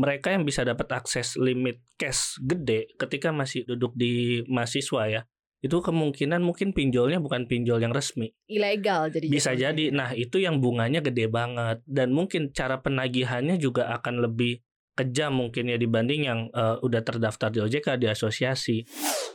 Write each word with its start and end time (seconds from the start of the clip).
mereka 0.00 0.32
yang 0.32 0.48
bisa 0.48 0.64
dapat 0.64 0.88
akses 0.96 1.36
limit 1.36 1.84
cash 2.00 2.40
gede 2.40 2.96
ketika 2.96 3.28
masih 3.30 3.68
duduk 3.68 3.92
di 3.92 4.40
mahasiswa 4.48 5.04
ya 5.06 5.22
itu 5.60 5.76
kemungkinan 5.76 6.40
mungkin 6.40 6.72
pinjolnya 6.72 7.20
bukan 7.20 7.44
pinjol 7.44 7.84
yang 7.84 7.92
resmi. 7.92 8.32
Ilegal 8.48 9.12
jadi 9.12 9.28
bisa 9.28 9.52
jatuhnya. 9.52 9.68
jadi. 9.68 9.84
nah 9.92 10.10
itu 10.16 10.40
yang 10.40 10.56
bunganya 10.56 11.04
gede 11.04 11.28
banget. 11.28 11.84
Dan 11.84 12.16
mungkin 12.16 12.48
cara 12.56 12.80
penagihannya 12.80 13.60
juga 13.60 13.92
akan 13.92 14.24
lebih 14.24 14.64
kejam 14.98 15.32
mungkin 15.32 15.70
ya 15.70 15.76
dibanding 15.80 16.26
yang 16.26 16.40
eh, 16.52 16.76
udah 16.82 17.00
terdaftar 17.00 17.48
di 17.50 17.58
OJK 17.62 17.96
di 17.96 18.06
asosiasi 18.10 18.84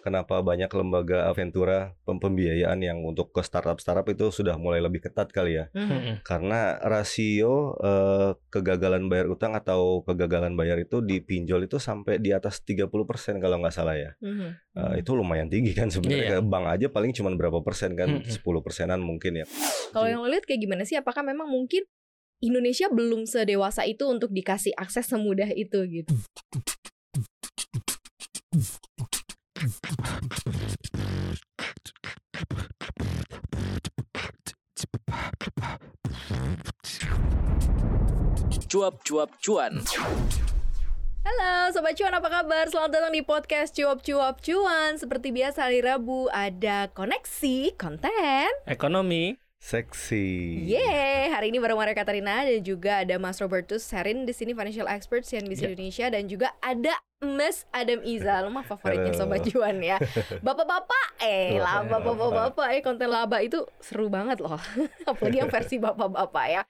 Kenapa 0.06 0.38
banyak 0.46 0.70
lembaga 0.70 1.26
Aventura 1.26 1.98
pem- 2.06 2.22
pembiayaan 2.22 2.78
yang 2.78 3.02
untuk 3.02 3.34
ke 3.34 3.42
startup-startup 3.42 4.06
itu 4.14 4.30
sudah 4.30 4.54
mulai 4.54 4.78
lebih 4.78 5.02
ketat 5.02 5.34
kali 5.34 5.58
ya? 5.58 5.66
Mhm. 5.74 5.90
Mm-mm. 5.90 6.16
Karena 6.22 6.78
rasio 6.78 7.74
eh, 7.82 8.38
kegagalan 8.54 9.10
bayar 9.10 9.34
utang 9.34 9.58
atau 9.58 10.06
kegagalan 10.06 10.54
bayar 10.54 10.78
itu 10.78 11.02
di 11.02 11.26
pinjol 11.26 11.66
itu 11.66 11.82
sampai 11.82 12.22
di 12.22 12.30
atas 12.38 12.62
30% 12.62 13.42
kalau 13.42 13.58
nggak 13.58 13.74
salah 13.74 13.98
ya. 13.98 14.14
Hmm. 14.22 14.54
itu 15.00 15.16
lumayan 15.18 15.50
tinggi 15.50 15.74
kan 15.74 15.90
sebenarnya. 15.90 16.38
Iya. 16.38 16.46
Bank 16.46 16.66
aja 16.70 16.88
paling 16.94 17.10
cuma 17.16 17.34
berapa 17.34 17.66
persen 17.66 17.98
kan? 17.98 18.22
Mm-mm. 18.22 18.30
10 18.30 18.46
persenan 18.62 19.02
mungkin 19.02 19.42
ya. 19.42 19.46
Kalau 19.90 20.06
yang 20.06 20.22
lo 20.22 20.30
lihat 20.30 20.46
kayak 20.46 20.62
gimana 20.62 20.86
sih? 20.86 21.02
Apakah 21.02 21.26
memang 21.26 21.50
mungkin 21.50 21.82
Indonesia 22.44 22.92
belum 22.92 23.24
sedewasa 23.24 23.88
itu 23.88 24.04
untuk 24.12 24.36
dikasih 24.36 24.76
akses 24.76 25.08
semudah 25.08 25.48
itu 25.56 25.80
gitu? 25.88 26.12
Cuap-cuap 38.68 39.32
cuan. 39.40 39.80
Halo 41.26 41.72
Sobat 41.72 41.96
Cuan 41.96 42.14
apa 42.14 42.28
kabar? 42.28 42.68
Selamat 42.68 42.92
datang 43.00 43.16
di 43.16 43.24
podcast 43.26 43.74
Cuap 43.74 44.06
Cuap 44.06 44.46
Cuan 44.46 45.02
Seperti 45.02 45.34
biasa 45.34 45.72
hari 45.72 45.82
Rabu 45.82 46.30
ada 46.30 46.86
koneksi 46.94 47.74
konten 47.82 48.46
ekonomi 48.70 49.34
Seksi. 49.66 50.62
Yeay, 50.62 51.34
hari 51.34 51.50
ini 51.50 51.58
bareng 51.58 51.74
Maria 51.74 51.98
Katarina 51.98 52.46
dan 52.46 52.62
juga 52.62 53.02
ada 53.02 53.18
Mas 53.18 53.42
Robertus 53.42 53.82
Serin 53.82 54.22
di 54.22 54.30
sini 54.30 54.54
financial 54.54 54.86
expert 54.86 55.26
CNBC 55.26 55.66
Ya. 55.66 55.68
Indonesia 55.74 56.06
dan 56.14 56.30
juga 56.30 56.54
ada 56.62 56.94
Mas 57.26 57.66
Adam 57.74 57.98
Iza, 58.06 58.46
mah 58.46 58.62
favoritnya. 58.62 59.18
Sobat 59.18 59.42
Cuan 59.50 59.82
ya. 59.82 59.98
Bapak-bapak, 60.46 61.18
eh 61.18 61.58
lah 61.58 61.82
Bapak-bapak. 61.82 62.78
eh 62.78 62.86
konten 62.86 63.10
laba 63.10 63.42
itu 63.42 63.66
seru 63.82 64.06
banget 64.06 64.38
loh. 64.38 64.62
Apalagi 65.10 65.42
yang 65.42 65.50
versi 65.50 65.82
bapak-bapak 65.82 66.46
ya. 66.46 66.62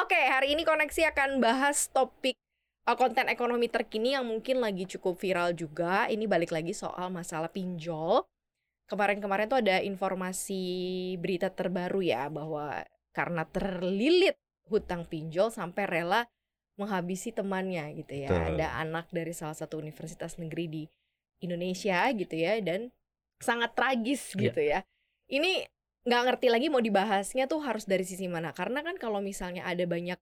Oke, 0.00 0.16
hari 0.16 0.56
ini 0.56 0.64
koneksi 0.64 1.12
akan 1.12 1.44
bahas 1.44 1.92
topik 1.92 2.40
uh, 2.88 2.96
konten 2.96 3.28
ekonomi 3.28 3.68
terkini 3.68 4.16
yang 4.16 4.24
mungkin 4.24 4.64
lagi 4.64 4.88
cukup 4.88 5.20
viral 5.20 5.52
juga. 5.52 6.08
Ini 6.08 6.24
balik 6.24 6.56
lagi 6.56 6.72
soal 6.72 7.12
masalah 7.12 7.52
pinjol. 7.52 8.24
Kemarin-kemarin 8.88 9.52
tuh 9.52 9.60
ada 9.60 9.84
informasi 9.84 10.62
berita 11.20 11.52
terbaru 11.52 12.00
ya 12.00 12.26
bahwa 12.32 12.80
karena 13.12 13.44
terlilit 13.44 14.40
hutang 14.68 15.04
pinjol 15.04 15.52
sampai 15.52 15.84
rela 15.84 16.24
menghabisi 16.80 17.34
temannya 17.34 17.92
gitu 18.00 18.14
ya. 18.24 18.32
Betul. 18.32 18.56
Ada 18.56 18.66
anak 18.80 19.06
dari 19.12 19.32
salah 19.36 19.56
satu 19.56 19.76
universitas 19.76 20.40
negeri 20.40 20.64
di 20.70 20.82
Indonesia 21.44 22.08
gitu 22.16 22.34
ya 22.34 22.56
dan 22.64 22.88
sangat 23.38 23.76
tragis 23.76 24.32
Iya. 24.34 24.40
gitu 24.50 24.60
ya. 24.62 24.80
Ini 25.28 25.68
nggak 26.08 26.22
ngerti 26.24 26.46
lagi 26.48 26.66
mau 26.72 26.80
dibahasnya 26.80 27.44
tuh 27.50 27.60
harus 27.60 27.84
dari 27.84 28.06
sisi 28.06 28.24
mana 28.30 28.56
karena 28.56 28.80
kan 28.80 28.96
kalau 28.96 29.20
misalnya 29.20 29.68
ada 29.68 29.84
banyak 29.84 30.16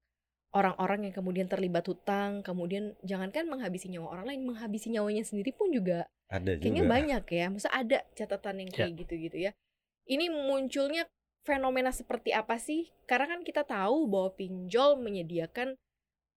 orang-orang 0.51 1.09
yang 1.09 1.15
kemudian 1.15 1.47
terlibat 1.47 1.85
hutang 1.85 2.41
kemudian 2.41 2.95
jangankan 3.03 3.47
menghabisi 3.47 3.89
nyawa 3.89 4.13
orang 4.13 4.27
lain 4.31 4.43
menghabisi 4.45 4.89
nyawanya 4.89 5.23
sendiri 5.23 5.51
pun 5.51 5.71
juga 5.71 6.07
Ada 6.27 6.57
kayaknya 6.57 6.83
juga. 6.83 6.93
banyak 6.93 7.25
ya 7.29 7.47
masa 7.49 7.69
ada 7.71 7.99
catatan 8.13 8.63
yang 8.63 8.71
kayak 8.71 8.95
gitu-gitu 8.99 9.37
ya 9.41 9.53
ini 10.07 10.27
munculnya 10.29 11.07
fenomena 11.43 11.91
seperti 11.91 12.31
apa 12.31 12.57
sih 12.57 12.91
karena 13.05 13.27
kan 13.29 13.41
kita 13.41 13.63
tahu 13.63 14.07
bahwa 14.07 14.35
pinjol 14.35 14.97
menyediakan 14.97 15.75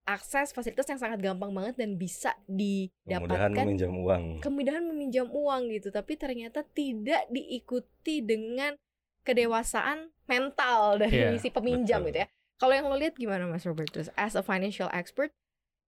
akses 0.02 0.50
fasilitas 0.50 0.86
yang 0.86 0.98
sangat 0.98 1.18
gampang 1.20 1.50
banget 1.50 1.76
dan 1.76 1.94
bisa 1.94 2.34
Kemudahan 2.46 2.90
didapatkan 3.06 3.52
meminjam 3.62 3.92
uang. 3.94 4.24
kemudahan 4.40 4.84
meminjam 4.84 5.26
uang 5.28 5.70
gitu 5.70 5.88
tapi 5.88 6.14
ternyata 6.14 6.62
tidak 6.64 7.26
diikuti 7.28 8.18
dengan 8.20 8.74
kedewasaan 9.20 10.10
mental 10.24 10.98
dari 10.98 11.30
Iya, 11.30 11.38
si 11.38 11.48
peminjam 11.48 12.00
betul. 12.00 12.08
gitu 12.10 12.18
ya 12.24 12.28
kalau 12.60 12.76
yang 12.76 12.86
lo 12.86 12.94
lihat 12.94 13.16
gimana 13.16 13.48
Mas 13.48 13.64
Robertus 13.64 14.12
as 14.14 14.36
a 14.36 14.44
financial 14.44 14.92
expert 14.92 15.32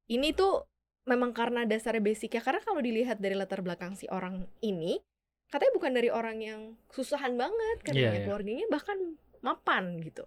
ini 0.09 0.33
tuh 0.33 0.65
memang 1.05 1.37
karena 1.37 1.69
dasarnya 1.69 2.01
basic 2.01 2.35
ya 2.35 2.43
karena 2.43 2.65
kalau 2.65 2.81
dilihat 2.81 3.21
dari 3.21 3.37
latar 3.37 3.61
belakang 3.61 3.93
si 3.93 4.09
orang 4.09 4.49
ini 4.65 4.99
katanya 5.53 5.73
bukan 5.77 5.93
dari 5.93 6.09
orang 6.09 6.39
yang 6.41 6.61
susahan 6.89 7.37
banget 7.37 7.85
katanya 7.85 8.01
Iya, 8.01 8.13
iya. 8.17 8.25
keluarganya 8.25 8.67
bahkan 8.73 8.99
mapan 9.45 10.01
gitu 10.01 10.25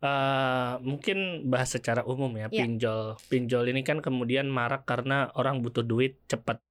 Eh, 0.00 0.74
mungkin 0.80 1.44
bahas 1.52 1.76
secara 1.76 2.00
umum 2.08 2.32
ya 2.32 2.48
Iya. 2.48 2.64
pinjol 2.64 3.20
pinjol 3.28 3.68
ini 3.68 3.84
kan 3.84 4.00
kemudian 4.00 4.48
marak 4.48 4.88
karena 4.88 5.28
orang 5.36 5.60
butuh 5.60 5.84
duit 5.84 6.16
cepat 6.24 6.62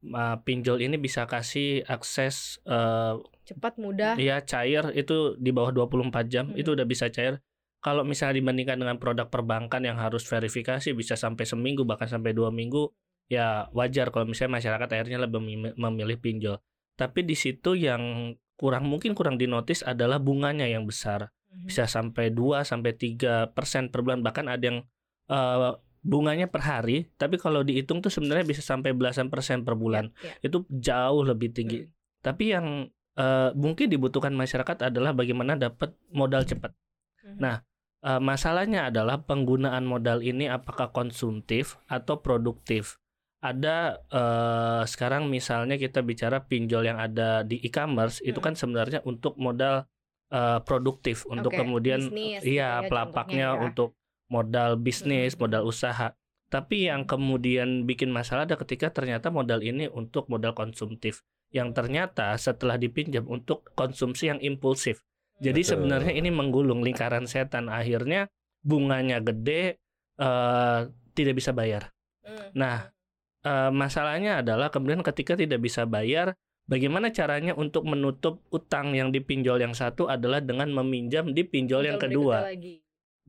Eh, 0.00 0.36
pinjol 0.48 0.80
ini 0.80 0.96
bisa 0.96 1.28
kasih 1.28 1.84
akses 1.84 2.56
eh, 2.64 3.20
cepat 3.44 3.76
mudah 3.76 4.16
Iya 4.16 4.40
cair 4.40 4.96
itu 4.96 5.36
di 5.36 5.52
bawah 5.52 5.76
24 5.76 6.24
jam 6.32 6.48
Hmm. 6.48 6.56
itu 6.56 6.72
udah 6.72 6.88
bisa 6.88 7.12
cair. 7.12 7.36
Kalau 7.80 8.04
misalnya 8.04 8.36
dibandingkan 8.44 8.76
dengan 8.76 9.00
produk 9.00 9.32
perbankan 9.32 9.80
yang 9.80 9.96
harus 9.96 10.28
verifikasi 10.28 10.92
bisa 10.92 11.16
sampai 11.16 11.48
seminggu 11.48 11.88
bahkan 11.88 12.06
sampai 12.06 12.36
dua 12.36 12.52
minggu, 12.52 12.92
ya 13.26 13.72
wajar 13.72 14.12
kalau 14.12 14.28
misalnya 14.28 14.60
masyarakat 14.60 14.88
akhirnya 14.90 15.24
lebih 15.24 15.40
memi- 15.40 15.76
memilih 15.76 16.20
pinjol. 16.20 16.60
Tapi 16.94 17.24
di 17.24 17.32
situ 17.32 17.72
yang 17.72 18.36
kurang 18.60 18.84
mungkin 18.84 19.16
kurang 19.16 19.40
dinotis 19.40 19.80
adalah 19.80 20.20
bunganya 20.20 20.68
yang 20.68 20.84
besar, 20.84 21.32
Mhm. 21.48 21.72
bisa 21.72 21.88
sampai 21.88 22.28
2 22.28 22.60
sampai 22.62 22.92
3 22.92 23.48
persen 23.48 23.88
per 23.88 24.04
bulan 24.04 24.20
bahkan 24.20 24.44
ada 24.46 24.60
yang 24.60 24.84
eh, 25.30 25.72
bunganya 26.02 26.50
per 26.50 26.60
hari. 26.60 27.06
Tapi 27.14 27.38
kalau 27.38 27.62
dihitung 27.62 28.02
tuh 28.02 28.10
sebenarnya 28.10 28.42
bisa 28.42 28.60
sampai 28.60 28.90
belasan 28.92 29.30
persen 29.30 29.62
per 29.62 29.78
bulan 29.78 30.10
Ya, 30.20 30.34
ya. 30.36 30.50
itu 30.50 30.66
jauh 30.68 31.22
lebih 31.22 31.54
tinggi. 31.54 31.86
Tapi 32.20 32.50
yang 32.52 32.90
eh, 33.14 33.50
mungkin 33.54 33.86
dibutuhkan 33.86 34.34
masyarakat 34.34 34.90
adalah 34.90 35.14
bagaimana 35.14 35.54
dapat 35.54 35.94
modal 36.10 36.42
cepat. 36.42 36.74
Mhm. 37.22 37.38
Nah, 37.38 37.62
Eh, 38.00 38.16
masalahnya 38.16 38.88
adalah 38.88 39.20
penggunaan 39.28 39.84
modal 39.84 40.24
ini 40.24 40.48
apakah 40.48 40.88
konsumtif 40.88 41.76
atau 41.84 42.24
produktif. 42.24 42.96
Ada 43.44 44.00
eh, 44.08 44.82
sekarang 44.88 45.28
misalnya 45.28 45.76
kita 45.76 46.00
bicara 46.00 46.40
pinjol 46.48 46.88
yang 46.88 46.96
ada 46.96 47.44
di 47.44 47.60
e-commerce 47.60 48.24
itu 48.24 48.40
Mm. 48.40 48.44
kan 48.44 48.54
sebenarnya 48.56 49.00
untuk 49.04 49.36
modal 49.36 49.84
eh, 50.32 50.60
produktif 50.64 51.26
untuk 51.26 51.50
kemudian 51.52 52.06
bisnis 52.06 52.40
gitu 52.46 52.54
iya 52.56 52.80
ya 52.80 52.88
pelapaknya 52.88 53.48
ya. 53.58 53.60
untuk 53.66 53.98
modal 54.30 54.78
bisnis, 54.80 55.34
Mm. 55.36 55.40
modal 55.42 55.62
usaha. 55.68 56.14
Tapi 56.48 56.86
yang 56.88 57.02
kemudian 57.04 57.84
bikin 57.84 58.08
masalah 58.14 58.46
ada 58.48 58.56
ketika 58.56 58.88
ternyata 58.94 59.28
modal 59.28 59.60
ini 59.60 59.90
untuk 59.92 60.30
modal 60.32 60.54
konsumtif 60.56 61.20
yang 61.52 61.74
ternyata 61.76 62.32
setelah 62.38 62.78
dipinjam 62.80 63.26
untuk 63.26 63.66
konsumsi 63.76 64.30
yang 64.30 64.38
impulsif. 64.40 65.02
Jadi 65.40 65.60
Betul. 65.64 65.70
sebenarnya 65.72 66.12
ini 66.12 66.28
menggulung 66.28 66.84
lingkaran 66.84 67.24
setan. 67.24 67.72
Akhirnya 67.72 68.28
bunganya 68.60 69.24
gede, 69.24 69.80
eh, 70.20 70.80
tidak 71.16 71.34
bisa 71.40 71.56
bayar. 71.56 71.88
Mhm. 72.22 72.52
Nah, 72.54 72.92
eh, 73.40 73.70
masalahnya 73.72 74.44
adalah 74.44 74.68
kemudian 74.68 75.00
ketika 75.00 75.34
tidak 75.34 75.64
bisa 75.64 75.88
bayar, 75.88 76.36
bagaimana 76.68 77.08
caranya 77.10 77.56
untuk 77.56 77.88
menutup 77.88 78.44
utang 78.52 78.92
yang 78.92 79.08
dipinjol 79.10 79.58
yang 79.58 79.72
satu 79.72 80.06
adalah 80.06 80.44
dengan 80.44 80.68
meminjam 80.70 81.32
di 81.32 81.42
pinjol 81.42 81.88
yang 81.88 81.98
kedua. 81.98 82.44
berikutnya 82.44 82.52
lagi. 82.52 82.74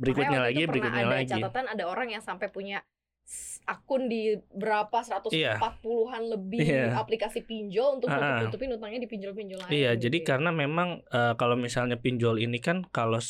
Berikutnya 0.01 0.39
Makanya 0.39 0.45
lagi, 0.45 0.63
berikutnya 0.67 1.03
ada 1.05 1.15
lagi. 1.15 1.31
catatan 1.31 1.65
ada 1.71 1.83
orang 1.85 2.07
yang 2.09 2.23
sampai 2.23 2.47
punya 2.49 2.81
akun 3.63 4.09
di 4.09 4.35
berapa 4.51 4.99
140-an 4.99 6.23
lebih 6.27 6.59
Iya. 6.61 6.97
aplikasi 6.97 7.45
pinjol 7.45 8.01
untuk 8.01 8.09
nutup-nutupin 8.09 8.73
utangnya 8.75 8.99
di 8.99 9.09
pinjol-pinjol 9.09 9.59
lain. 9.61 9.71
Iya, 9.71 9.91
gitu 9.95 10.01
jadi 10.09 10.17
ya. 10.17 10.25
karena 10.25 10.49
memang 10.51 10.89
eh, 11.05 11.33
kalau 11.37 11.55
misalnya 11.55 11.95
pinjol 11.95 12.41
ini 12.41 12.57
kan 12.59 12.83
kalau 12.89 13.21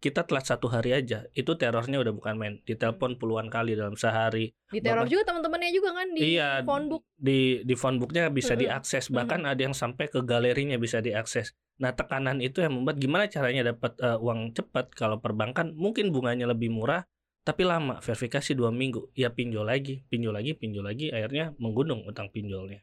kita 0.00 0.28
telat 0.28 0.44
satu 0.44 0.68
hari 0.68 0.92
aja, 0.92 1.24
itu 1.32 1.56
terornya 1.56 1.96
udah 1.96 2.12
bukan 2.12 2.36
main. 2.36 2.54
Ditelepon 2.68 3.16
puluhan 3.16 3.48
kali 3.48 3.72
dalam 3.72 3.96
sehari. 3.96 4.52
di 4.68 4.82
teror 4.82 5.06
Bapak- 5.06 5.12
juga 5.14 5.22
teman-temannya 5.32 5.70
juga 5.72 5.90
kan 5.96 6.08
di 6.12 6.20
iya, 6.34 6.60
phonebook. 6.60 7.02
di 7.16 7.62
di 7.64 7.72
phonebooknya 7.72 8.28
bisa 8.28 8.52
diakses, 8.52 9.08
bahkan 9.08 9.46
ada 9.46 9.56
yang 9.56 9.72
sampai 9.72 10.10
ke 10.12 10.20
galerinya 10.20 10.76
bisa 10.76 11.00
diakses. 11.00 11.56
Nah, 11.80 11.94
tekanan 11.94 12.42
itu 12.42 12.60
yang 12.60 12.74
membuat 12.76 13.00
gimana 13.00 13.24
caranya 13.32 13.72
dapat 13.72 13.96
eh, 13.96 14.18
uang 14.18 14.52
cepat 14.52 14.92
kalau 14.92 15.22
perbankan 15.22 15.72
mungkin 15.72 16.12
bunganya 16.12 16.50
lebih 16.50 16.68
murah 16.68 17.06
tapi 17.44 17.62
lama 17.62 18.00
verifikasi 18.00 18.56
dua 18.56 18.72
minggu 18.72 19.12
ya 19.12 19.28
pinjol 19.28 19.68
lagi 19.68 20.00
pinjol 20.08 20.32
lagi 20.32 20.56
pinjol 20.56 20.84
lagi 20.84 21.12
akhirnya 21.12 21.52
menggunung 21.60 22.08
utang 22.08 22.32
pinjolnya 22.32 22.80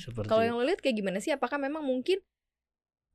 seperti 0.00 0.32
Kalau 0.32 0.42
yang 0.44 0.56
lo 0.56 0.64
lihat 0.64 0.80
kayak 0.80 0.96
gimana 0.96 1.20
sih? 1.20 1.28
Apakah 1.28 1.60
memang 1.60 1.84
mungkin 1.84 2.24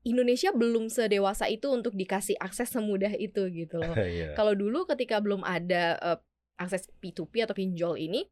Indonesia 0.05 0.53
belum 0.53 0.91
sedewasa 0.91 1.49
itu 1.49 1.71
untuk 1.71 1.97
dikasih 1.97 2.37
akses 2.37 2.69
semudah 2.69 3.09
itu 3.17 3.49
gitu 3.49 3.81
loh. 3.81 3.95
Iya. 3.97 4.37
Kalau 4.37 4.53
dulu 4.53 4.85
ketika 4.85 5.17
belum 5.23 5.41
ada 5.41 5.97
eh, 5.97 6.19
akses 6.59 6.91
P2P 7.01 7.49
atau 7.49 7.55
pinjol 7.57 7.97
ini, 7.97 8.27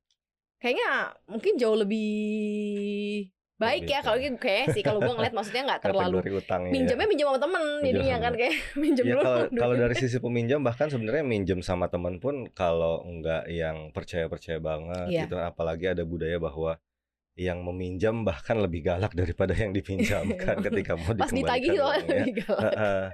kayaknya 0.62 1.16
mungkin 1.26 1.58
jauh 1.58 1.80
lebih 1.80 3.32
baik 3.62 3.84
ya 3.86 4.00
kalau 4.02 4.18
gitu 4.18 4.38
kayaknya 4.38 4.68
sih 4.74 4.82
kalau 4.82 5.00
gue 5.00 5.14
ngeliat 5.14 5.32
maksudnya 5.32 5.62
nggak 5.70 5.82
terlalu 5.86 6.18
utangnya. 6.34 6.72
minjamnya 6.74 7.06
minjem 7.06 7.28
sama 7.28 7.40
temen 7.40 7.64
jadinya 7.80 8.16
sama 8.18 8.26
kan 8.26 8.34
kayak 8.34 8.56
minjem 8.82 9.06
Ya 9.06 9.14
dulu 9.14 9.24
kalau 9.54 9.76
dari 9.78 9.96
sisi 10.02 10.18
peminjam 10.18 10.60
bahkan 10.60 10.88
sebenarnya 10.90 11.24
minjem 11.24 11.60
sama 11.62 11.86
teman 11.88 12.18
pun 12.18 12.50
kalau 12.52 13.06
enggak 13.06 13.46
yang 13.48 13.94
percaya-percaya 13.94 14.58
banget 14.58 15.08
Iya. 15.08 15.22
gitu 15.26 15.36
apalagi 15.38 15.86
ada 15.88 16.02
budaya 16.02 16.38
bahwa 16.38 16.82
yang 17.38 17.64
meminjam 17.64 18.22
bahkan 18.22 18.60
lebih 18.60 18.84
galak 18.84 19.14
daripada 19.14 19.56
yang 19.56 19.72
dipinjamkan 19.72 20.60
ketika 20.62 21.00
mau 21.00 21.16
pas 21.16 21.32
ditagih 21.32 21.80
uangnya. 21.80 22.28
lebih 22.28 22.34
galak 22.44 22.74
Heeh, 22.76 23.06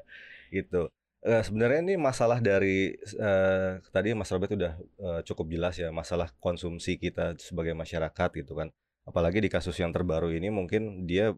gitu. 0.52 0.82
Eh, 1.22 1.42
sebenarnya 1.42 1.80
ini 1.84 1.96
masalah 1.98 2.40
dari 2.40 2.94
eh, 2.98 3.70
tadi 3.90 4.14
Mas 4.14 4.30
Robert 4.30 4.54
udah 4.54 4.74
eh, 4.80 5.22
cukup 5.22 5.46
jelas 5.50 5.76
ya 5.76 5.90
masalah 5.92 6.30
konsumsi 6.38 6.98
kita 6.98 7.38
sebagai 7.38 7.74
masyarakat 7.74 8.30
gitu 8.38 8.54
kan. 8.54 8.70
Apalagi 9.10 9.40
di 9.46 9.50
kasus 9.56 9.76
yang 9.80 9.92
terbaru 9.96 10.30
ini 10.36 10.50
mungkin 10.52 11.08
dia 11.10 11.32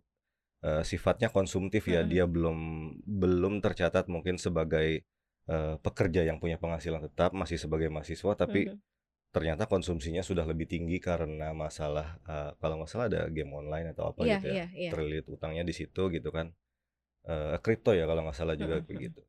eh, 0.66 0.84
sifatnya 0.92 1.30
konsumtif 1.34 1.84
ya, 1.88 2.02
Mm-mm. 2.04 2.12
dia 2.14 2.26
belum 2.30 2.58
belum 3.22 3.54
tercatat 3.66 4.06
mungkin 4.12 4.36
sebagai 4.42 5.04
eh, 5.50 5.76
pekerja 5.86 6.22
yang 6.30 6.38
punya 6.44 6.58
penghasilan 6.64 7.02
tetap, 7.08 7.32
masih 7.38 7.58
sebagai 7.62 7.90
mahasiswa 7.94 8.34
tapi 8.38 8.70
Mhm. 8.70 8.78
ternyata 9.36 9.64
konsumsinya 9.70 10.24
sudah 10.26 10.46
lebih 10.50 10.68
tinggi 10.74 10.98
karena 11.02 11.54
masalah 11.54 12.08
eh, 12.28 12.52
kalau 12.62 12.76
nggak 12.82 12.90
salah 12.92 13.08
ada 13.12 13.22
game 13.30 13.52
online 13.54 13.94
atau 13.94 14.06
apa 14.12 14.22
Iya, 14.26 14.38
gitu 14.38 14.46
ya 14.52 14.56
iya, 14.56 14.66
iya. 14.76 14.92
terlilit 14.94 15.26
utangnya 15.30 15.64
di 15.70 15.74
situ 15.78 16.04
gitu 16.16 16.30
kan 16.34 16.48
kripto 17.64 17.92
ya 17.94 18.06
kalau 18.10 18.22
nggak 18.26 18.38
salah 18.38 18.56
juga 18.58 18.76
Mm-mm, 18.80 18.88
begitu 18.90 19.22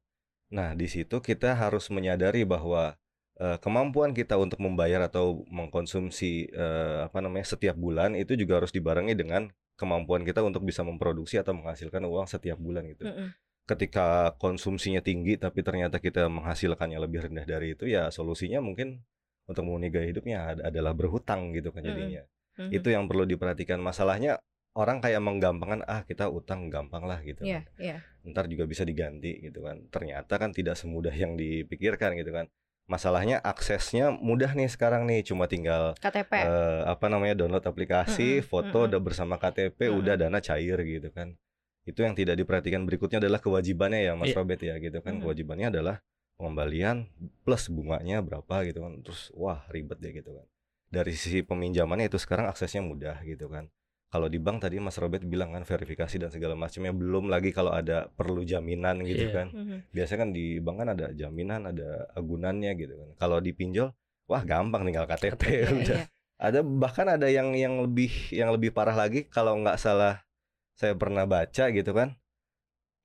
nah 0.53 0.75
di 0.77 0.87
situ 0.91 1.17
kita 1.23 1.57
harus 1.59 1.89
menyadari 1.91 2.43
bahwa 2.47 2.97
eh, 3.41 3.57
kemampuan 3.59 4.13
kita 4.13 4.37
untuk 4.37 4.61
membayar 4.61 5.01
atau 5.03 5.43
mengkonsumsi 5.49 6.53
eh, 6.53 6.99
apa 7.09 7.19
namanya 7.19 7.49
setiap 7.49 7.75
bulan 7.75 8.13
itu 8.15 8.37
juga 8.37 8.61
harus 8.61 8.71
dibarengi 8.71 9.17
dengan 9.17 9.49
kemampuan 9.75 10.23
kita 10.23 10.45
untuk 10.45 10.61
bisa 10.63 10.85
memproduksi 10.85 11.41
atau 11.41 11.57
menghasilkan 11.57 12.05
uang 12.05 12.29
setiap 12.29 12.61
bulan 12.61 12.85
gitu 12.87 13.09
Mm-mm. 13.09 13.33
ketika 13.65 14.37
konsumsinya 14.37 15.01
tinggi 15.01 15.41
tapi 15.41 15.65
ternyata 15.65 15.97
kita 15.97 16.29
menghasilkannya 16.29 17.01
lebih 17.01 17.31
rendah 17.31 17.49
dari 17.49 17.73
itu 17.73 17.89
ya 17.89 18.13
solusinya 18.13 18.61
mungkin 18.61 19.01
untuk 19.49 19.65
memenuhi 19.65 19.91
gaya 19.91 20.07
hidupnya 20.07 20.39
ad- 20.53 20.63
adalah 20.63 20.93
berhutang 20.93 21.57
gitu 21.57 21.73
kan 21.73 21.81
jadinya 21.83 22.23
Mhm. 22.59 22.77
itu 22.77 22.93
yang 22.93 23.09
perlu 23.09 23.25
diperhatikan 23.25 23.81
masalahnya 23.81 24.37
orang 24.77 25.01
kayak 25.01 25.23
menggampangkan 25.23 25.81
ah 25.87 26.05
kita 26.05 26.29
utang 26.29 26.69
gampang 26.69 27.09
lah 27.09 27.23
gitu 27.25 27.41
Iya, 27.41 27.65
kan. 27.65 27.81
iya. 27.81 27.97
ntar 28.27 28.53
juga 28.53 28.69
bisa 28.69 28.85
diganti 28.85 29.39
gitu 29.41 29.65
kan 29.65 29.81
ternyata 29.89 30.37
kan 30.37 30.53
tidak 30.53 30.77
semudah 30.77 31.15
yang 31.15 31.41
dipikirkan 31.41 32.19
gitu 32.21 32.31
kan 32.31 32.51
masalahnya 32.91 33.39
aksesnya 33.41 34.11
mudah 34.11 34.51
nih 34.51 34.67
sekarang 34.67 35.07
nih 35.07 35.23
cuma 35.23 35.47
tinggal 35.47 35.95
KTP. 35.97 36.33
eh, 36.35 36.81
apa 36.85 37.07
namanya 37.07 37.39
download 37.39 37.63
aplikasi 37.63 38.29
Mm-mm, 38.37 38.45
foto 38.45 38.67
mm-mm. 38.77 38.89
udah 38.91 39.01
bersama 39.01 39.35
KTP 39.37 39.79
Mm-mm. 39.87 39.99
udah 40.03 40.15
dana 40.19 40.39
cair 40.39 40.75
gitu 40.77 41.09
kan 41.09 41.39
itu 41.83 42.03
yang 42.03 42.13
tidak 42.13 42.35
diperhatikan 42.37 42.83
berikutnya 42.83 43.23
adalah 43.23 43.39
kewajibannya 43.39 44.03
ya 44.03 44.13
Mas 44.13 44.31
Iya. 44.31 44.37
Robert 44.37 44.61
ya 44.61 44.75
gitu 44.77 44.99
kan 44.99 45.15
Mm-mm. 45.15 45.23
kewajibannya 45.23 45.71
adalah 45.71 45.97
pengembalian 46.35 47.07
plus 47.41 47.69
bunganya 47.69 48.21
berapa 48.21 48.65
gitu 48.65 48.81
kan 48.81 48.93
terus 49.01 49.31
wah 49.33 49.63
ribet 49.69 50.01
ya 50.01 50.11
gitu 50.11 50.35
kan 50.35 50.47
dari 50.91 51.15
sisi 51.15 51.41
peminjamannya 51.41 52.11
itu 52.11 52.19
sekarang 52.19 52.51
aksesnya 52.51 52.83
mudah 52.83 53.23
gitu 53.23 53.47
kan 53.47 53.71
kalau 54.11 54.27
di 54.27 54.43
bank 54.43 54.67
tadi 54.67 54.83
Mas 54.83 54.99
Robert 54.99 55.23
bilang 55.23 55.55
kan 55.55 55.62
verifikasi 55.62 56.19
dan 56.19 56.35
segala 56.35 56.59
macamnya 56.59 56.91
belum 56.91 57.31
lagi 57.31 57.55
kalau 57.55 57.71
ada 57.71 58.11
perlu 58.11 58.43
jaminan 58.43 58.99
gitu 59.07 59.31
Iya. 59.31 59.35
kan 59.35 59.47
Mhm. 59.55 59.77
biasanya 59.95 60.19
kan 60.27 60.31
di 60.35 60.59
bank 60.59 60.77
kan 60.83 60.89
ada 60.99 61.07
jaminan 61.15 61.61
ada 61.71 61.89
agunannya 62.19 62.75
gitu 62.75 62.95
kan 62.99 63.09
kalau 63.17 63.39
di 63.39 63.55
pinjol 63.55 63.95
wah 64.27 64.43
gampang 64.43 64.83
tinggal 64.83 65.07
KTP 65.07 65.43
udah 65.79 66.01
iya. 66.03 66.11
ada 66.43 66.61
bahkan 66.62 67.07
ada 67.07 67.31
yang 67.31 67.55
yang 67.55 67.79
lebih 67.81 68.11
yang 68.35 68.51
lebih 68.51 68.75
parah 68.75 68.99
lagi 68.99 69.31
kalau 69.31 69.55
nggak 69.62 69.79
salah 69.79 70.27
saya 70.75 70.99
pernah 70.99 71.23
baca 71.25 71.71
gitu 71.71 71.95
kan 71.95 72.19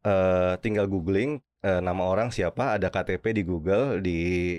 eh 0.06 0.54
tinggal 0.62 0.86
googling 0.86 1.42
eh, 1.62 1.82
nama 1.82 2.06
orang 2.06 2.30
siapa 2.30 2.78
ada 2.78 2.90
KTP 2.90 3.34
di 3.34 3.44
Google 3.44 4.02
di 4.02 4.54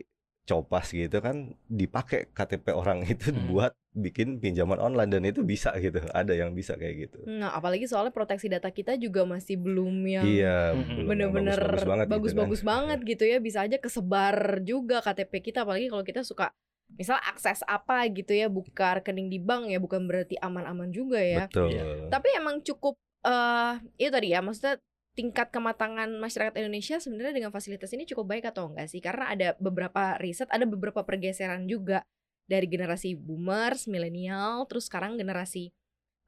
copas 0.47 0.89
gitu 0.89 1.19
kan 1.19 1.37
dipakai 1.67 2.31
KTP 2.31 2.71
orang 2.71 3.03
itu 3.13 3.29
Hmm. 3.29 3.51
buat 3.51 3.73
bikin 3.93 4.39
pinjaman 4.39 4.79
online 4.79 5.11
dan 5.11 5.23
itu 5.25 5.41
bisa 5.43 5.75
gitu 5.77 5.99
ada 6.13 6.31
yang 6.31 6.53
bisa 6.53 6.75
kayak 6.75 7.09
gitu 7.09 7.19
Nah, 7.27 7.51
apalagi 7.51 7.85
soalnya 7.85 8.11
proteksi 8.11 8.47
data 8.47 8.69
kita 8.69 8.95
juga 8.95 9.25
masih 9.25 9.57
belum 9.57 9.93
yang 10.07 10.25
iya 10.25 10.71
belum 10.71 11.03
yang 11.11 11.33
bener-bener 11.33 11.59
bagus-bagus 11.59 11.83
banget 11.85 12.07
gitu 12.07 12.57
kan. 12.57 12.67
banget 12.69 12.99
gitu 13.07 13.25
ya 13.25 13.39
bisa 13.39 13.59
aja 13.61 13.77
kesebar 13.77 14.37
juga 14.63 15.01
KTP 15.01 15.33
kita 15.43 15.65
apalagi 15.65 15.89
kalau 15.89 16.03
kita 16.03 16.23
suka 16.23 16.53
misal 16.95 17.19
akses 17.19 17.67
apa 17.67 18.07
gitu 18.09 18.31
ya 18.31 18.47
buka 18.47 19.01
rekening 19.01 19.27
di 19.27 19.43
bank 19.43 19.67
ya 19.67 19.77
bukan 19.77 20.07
berarti 20.07 20.39
aman-aman 20.39 20.89
juga 20.89 21.19
ya 21.19 21.45
betul 21.45 21.75
Iya. 21.75 22.07
tapi 22.09 22.29
emang 22.33 22.63
cukup 22.63 22.95
eh 23.21 23.75
itu 23.99 24.09
tadi 24.09 24.31
ya 24.31 24.39
maksudnya 24.39 24.79
tingkat 25.17 25.49
kematangan 25.49 26.13
masyarakat 26.21 26.55
Indonesia 26.61 27.01
sebenarnya 27.01 27.33
dengan 27.33 27.51
fasilitas 27.51 27.89
ini 27.97 28.05
cukup 28.05 28.37
baik 28.37 28.45
atau 28.53 28.69
enggak 28.69 28.93
sih 28.93 29.01
karena 29.01 29.33
ada 29.33 29.49
beberapa 29.57 30.21
riset 30.21 30.47
ada 30.53 30.69
beberapa 30.69 31.01
pergeseran 31.03 31.65
juga 31.65 32.05
dari 32.45 32.69
generasi 32.69 33.17
boomers 33.17 33.89
milenial 33.89 34.69
terus 34.69 34.87
sekarang 34.93 35.17
generasi 35.17 35.73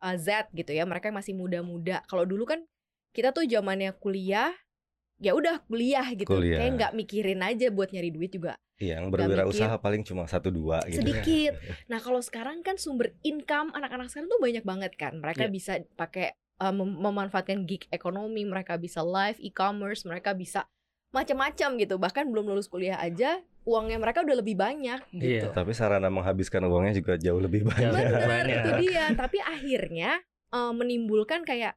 eh, 0.00 0.16
Z 0.16 0.48
gitu 0.56 0.72
ya 0.72 0.88
mereka 0.88 1.12
yang 1.12 1.20
masih 1.20 1.36
muda-muda 1.36 2.00
kalau 2.08 2.24
dulu 2.24 2.48
kan 2.48 2.64
kita 3.12 3.36
tuh 3.36 3.44
zamannya 3.44 3.92
kuliah 3.92 4.56
ya 5.20 5.36
udah 5.36 5.60
kuliah 5.68 6.08
gitu 6.16 6.30
Kuliah. 6.30 6.58
kayak 6.64 6.72
nggak 6.80 6.92
mikirin 6.96 7.44
aja 7.44 7.68
buat 7.68 7.92
nyari 7.92 8.08
duit 8.08 8.32
juga 8.32 8.56
Iya, 8.78 9.02
yang 9.02 9.10
berwirausaha 9.10 9.74
paling 9.82 10.06
cuma 10.06 10.30
satu 10.30 10.54
dua 10.54 10.78
gitu 10.86 11.02
sedikit. 11.02 11.58
Nah 11.90 11.98
kalau 11.98 12.22
sekarang 12.22 12.62
kan 12.62 12.78
sumber 12.78 13.10
income 13.26 13.74
anak-anak 13.74 14.06
sekarang 14.06 14.30
tuh 14.30 14.38
banyak 14.38 14.62
banget 14.62 14.92
kan. 14.94 15.18
Mereka 15.18 15.50
Iya. 15.50 15.52
bisa 15.52 15.72
pakai 15.98 16.38
uh, 16.60 16.74
mem- 16.74 16.98
memanfaatkan 16.98 17.64
gig 17.64 17.86
ekonomi, 17.90 18.44
mereka 18.44 18.76
bisa 18.76 19.02
live 19.02 19.38
e-commerce, 19.42 20.04
mereka 20.04 20.34
bisa 20.34 20.66
macam-macam 21.14 21.78
gitu. 21.80 21.94
Bahkan 21.96 22.24
belum 22.28 22.52
lulus 22.52 22.68
kuliah 22.68 23.00
aja 23.00 23.40
uangnya 23.68 24.00
mereka 24.00 24.24
udah 24.24 24.36
lebih 24.40 24.56
banyak 24.56 25.00
gitu. 25.12 25.48
Iya. 25.48 25.52
Tapi 25.52 25.72
sarana 25.76 26.08
menghabiskan 26.08 26.64
uangnya 26.64 26.96
juga 26.96 27.20
jauh 27.20 27.40
lebih 27.40 27.68
banyak. 27.68 27.92
Banyak. 27.92 28.58
itu 28.64 28.70
dia. 28.88 29.04
Tapi 29.12 29.38
akhirnya 29.44 30.20
uh, 30.52 30.72
menimbulkan 30.72 31.44
kayak 31.44 31.76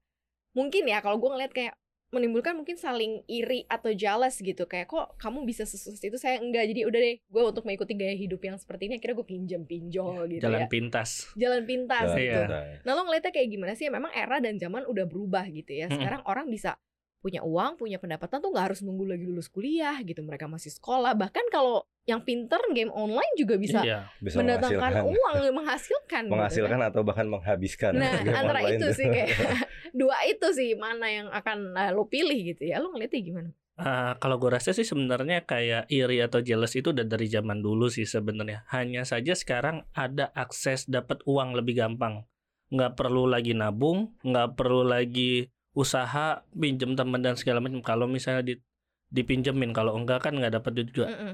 mungkin 0.55 0.83
ya 0.87 0.99
kalau 0.99 1.19
gue 1.19 1.29
ngeliat 1.31 1.51
kayak 1.51 1.73
menimbulkan 2.11 2.53
mungkin 2.59 2.75
saling 2.75 3.23
iri 3.25 3.63
atau 3.71 3.95
jealous 3.95 4.35
gitu 4.37 4.67
kayak 4.67 4.91
kok 4.91 5.15
kamu 5.15 5.47
bisa 5.47 5.63
sesusah 5.63 6.11
itu 6.11 6.19
saya 6.19 6.43
enggak 6.43 6.67
jadi 6.67 6.83
udah 6.83 6.99
deh 6.99 7.15
gue 7.23 7.43
untuk 7.47 7.63
mengikuti 7.63 7.95
gaya 7.95 8.11
hidup 8.13 8.43
yang 8.43 8.59
seperti 8.59 8.91
ini 8.91 8.99
akhirnya 8.99 9.15
gue 9.23 9.27
pinjam 9.27 9.61
pinjol 9.63 10.27
gitu 10.27 10.43
Jalan 10.43 10.61
ya 10.63 10.67
pintas. 10.67 11.09
jalan 11.39 11.63
pintas 11.63 12.11
Jalan 12.11 12.19
gitu. 12.19 12.27
Iya. 12.27 12.39
pintas. 12.43 12.83
Nah 12.83 12.91
lo 12.91 13.01
ngeliatnya 13.07 13.31
kayak 13.31 13.47
gimana 13.50 13.74
sih? 13.74 13.88
Memang 13.88 14.12
era 14.12 14.38
dan 14.43 14.55
zaman 14.59 14.83
udah 14.86 15.05
berubah 15.07 15.47
gitu 15.50 15.71
ya. 15.71 15.88
Sekarang 15.88 16.21
orang 16.27 16.51
bisa 16.51 16.75
punya 17.21 17.45
uang, 17.45 17.77
punya 17.77 18.01
pendapatan 18.01 18.41
tuh 18.41 18.49
nggak 18.49 18.73
harus 18.73 18.79
nunggu 18.81 19.05
lagi 19.13 19.25
lulus 19.29 19.47
kuliah 19.47 19.93
gitu. 20.01 20.25
Mereka 20.25 20.49
masih 20.49 20.73
sekolah. 20.73 21.13
Bahkan 21.13 21.53
kalau 21.53 21.85
yang 22.09 22.25
pinter 22.25 22.57
game 22.73 22.89
online 22.89 23.31
juga 23.37 23.61
bisa 23.61 23.85
Iya. 23.85 24.09
Bisa 24.17 24.41
mendatangkan 24.41 24.81
menghasilkan, 24.81 25.03
uang, 25.05 25.35
menghasilkan. 25.61 26.23
gitu 26.25 26.33
menghasilkan 26.33 26.79
kan. 26.81 26.89
atau 26.89 27.01
bahkan 27.05 27.27
menghabiskan. 27.29 27.91
Nah 27.93 28.25
game 28.25 28.33
antara 28.33 28.59
online 28.65 28.81
itu 28.81 28.85
tuh. 28.89 28.97
sih 28.97 29.07
kayak 29.07 29.29
dua 30.01 30.17
itu 30.25 30.47
sih 30.51 30.73
mana 30.73 31.07
yang 31.07 31.27
akan 31.29 31.77
eh, 31.77 31.91
lo 31.93 32.09
pilih 32.09 32.57
gitu 32.57 32.65
ya. 32.65 32.81
Lo 32.81 32.89
ngeliatnya 32.89 33.21
gimana? 33.21 33.51
Ah, 33.81 34.13
kalau 34.21 34.37
gue 34.37 34.51
rasa 34.51 34.75
sih 34.77 34.85
sebenarnya 34.85 35.47
kayak 35.47 35.89
iri 35.89 36.21
atau 36.21 36.43
jealous 36.43 36.77
itu 36.77 36.93
udah 36.93 37.07
dari 37.07 37.25
zaman 37.25 37.61
dulu 37.65 37.89
sih 37.89 38.05
sebenarnya. 38.05 38.67
Hanya 38.69 39.07
saja 39.07 39.33
sekarang 39.33 39.87
ada 39.95 40.29
akses 40.37 40.85
dapat 40.85 41.21
uang 41.25 41.57
lebih 41.57 41.81
gampang. 41.81 42.25
Nggak 42.69 42.93
perlu 42.99 43.25
lagi 43.25 43.57
nabung, 43.57 44.13
nggak 44.21 44.53
perlu 44.53 44.85
lagi 44.85 45.49
usaha 45.71 46.43
pinjem 46.51 46.95
teman 46.95 47.23
dan 47.23 47.35
segala 47.39 47.63
macam. 47.63 47.79
Kalau 47.83 48.05
misalnya 48.05 48.43
di 48.43 48.55
dipinjemin, 49.11 49.75
kalau 49.75 49.99
enggak 49.99 50.23
kan 50.23 50.35
nggak 50.35 50.55
dapat 50.61 50.71
duit 50.71 50.89
juga. 50.95 51.11
Mm-mm. 51.11 51.33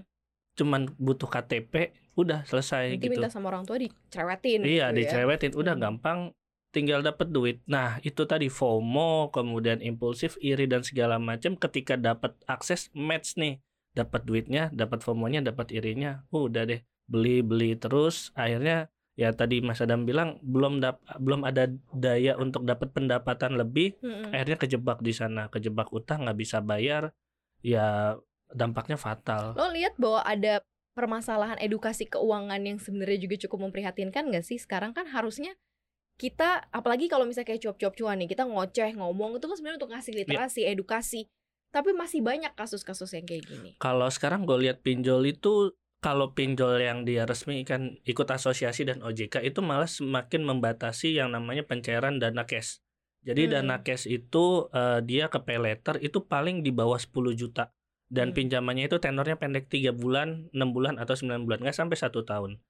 Cuman 0.58 0.89
butuh 0.98 1.29
KTP, 1.29 1.94
udah 2.17 2.41
selesai 2.50 2.98
Nanti 2.98 3.06
gitu. 3.06 3.13
minta 3.22 3.29
sama 3.29 3.53
orang 3.53 3.70
tua 3.70 3.77
dicerewetin. 3.77 4.65
Iya, 4.65 4.89
gitu 4.89 4.98
ya. 4.98 4.98
dicerewetin 4.98 5.53
udah 5.53 5.77
Hmm. 5.77 5.84
gampang 5.86 6.20
tinggal 6.74 7.06
dapat 7.06 7.29
duit. 7.29 7.62
Nah, 7.70 8.01
itu 8.01 8.25
tadi 8.25 8.50
FOMO, 8.50 9.29
kemudian 9.29 9.82
impulsif, 9.82 10.38
iri 10.41 10.65
dan 10.65 10.82
segala 10.82 11.22
macam 11.22 11.53
ketika 11.53 11.94
dapat 11.98 12.34
akses 12.50 12.89
match 12.98 13.38
nih. 13.38 13.62
Dapat 13.94 14.25
duitnya, 14.25 14.70
dapat 14.74 15.01
FOMO-nya, 15.01 15.41
dapat 15.46 15.74
irinya. 15.74 16.25
Udah 16.29 16.65
deh, 16.65 16.82
beli-beli 17.10 17.77
terus 17.77 18.29
akhirnya 18.34 18.89
ya 19.18 19.34
tadi 19.34 19.66
Mas 19.66 19.82
Adam 19.82 20.06
bilang 20.06 20.38
belum 20.46 20.80
dap 20.80 21.02
belum 21.18 21.42
ada 21.42 21.68
daya 21.92 22.38
untuk 22.38 22.64
dapat 22.64 22.94
pendapatan 22.94 23.58
lebih, 23.58 23.98
Mm-mm. 24.00 24.32
akhirnya 24.32 24.58
kejebak 24.62 25.02
di 25.02 25.12
sana, 25.12 25.50
kejebak 25.50 25.90
utang 25.90 26.30
nggak 26.30 26.38
bisa 26.38 26.62
bayar. 26.62 27.12
Ya 27.66 28.16
dampaknya 28.54 28.96
fatal. 28.96 29.58
Lo 29.58 29.74
lihat 29.74 29.98
bahwa 29.98 30.24
ada 30.24 30.64
permasalahan 30.98 31.62
edukasi 31.62 32.10
keuangan 32.10 32.58
yang 32.58 32.82
sebenarnya 32.82 33.20
juga 33.22 33.36
cukup 33.46 33.70
memprihatinkan 33.70 34.34
gak 34.34 34.42
sih? 34.42 34.58
Sekarang 34.58 34.98
kan 34.98 35.06
harusnya 35.06 35.54
kita, 36.18 36.66
apalagi 36.74 37.06
kalau 37.06 37.30
misalnya 37.30 37.54
kayak 37.54 37.62
cuap-cuap 37.62 37.94
cuan 37.94 38.18
nih, 38.18 38.34
kita 38.34 38.50
ngoceh, 38.50 38.98
ngomong, 38.98 39.38
itu 39.38 39.46
kan 39.46 39.56
sebenarnya 39.62 39.78
untuk 39.78 39.94
ngasih 39.94 40.14
literasi, 40.18 40.62
edukasi. 40.66 41.22
Tapi 41.70 41.94
masih 41.94 42.26
banyak 42.26 42.58
kasus-kasus 42.58 43.14
yang 43.14 43.30
kayak 43.30 43.46
gini. 43.46 43.78
Kalau 43.78 44.10
sekarang 44.10 44.50
gue 44.50 44.66
lihat 44.66 44.82
pinjol 44.82 45.30
itu 45.30 45.78
kalau 45.98 46.32
pinjol 46.38 46.77
yang 46.77 47.04
dia 47.04 47.25
resmi 47.25 47.66
kan 47.66 47.98
ikut 48.06 48.27
asosiasi 48.30 48.86
dan 48.86 49.01
OJK 49.01 49.42
itu 49.42 49.60
malah 49.66 49.89
semakin 49.89 50.46
membatasi 50.46 51.18
yang 51.18 51.34
namanya 51.34 51.66
pencairan 51.66 52.22
dana 52.22 52.46
cash. 52.46 52.80
Jadi 53.25 53.50
Hmm. 53.50 53.51
dana 53.60 53.75
cash 53.82 54.06
itu 54.06 54.70
eh, 54.72 55.01
dia 55.04 55.27
ke 55.27 55.42
pay 55.42 55.58
letter 55.58 55.98
itu 56.00 56.22
paling 56.24 56.62
di 56.62 56.70
bawah 56.70 57.01
10 57.01 57.34
juta 57.34 57.74
dan 58.08 58.32
Hmm. 58.32 58.38
pinjamannya 58.38 58.88
itu 58.88 59.01
tenornya 59.01 59.36
pendek 59.36 59.68
3 59.68 59.92
bulan, 59.92 60.48
6 60.54 60.70
bulan 60.72 60.96
atau 61.01 61.18
9 61.18 61.44
bulan, 61.44 61.60
nggak 61.66 61.75
sampai 61.75 61.98
satu 61.98 62.24
tahun. 62.24 62.62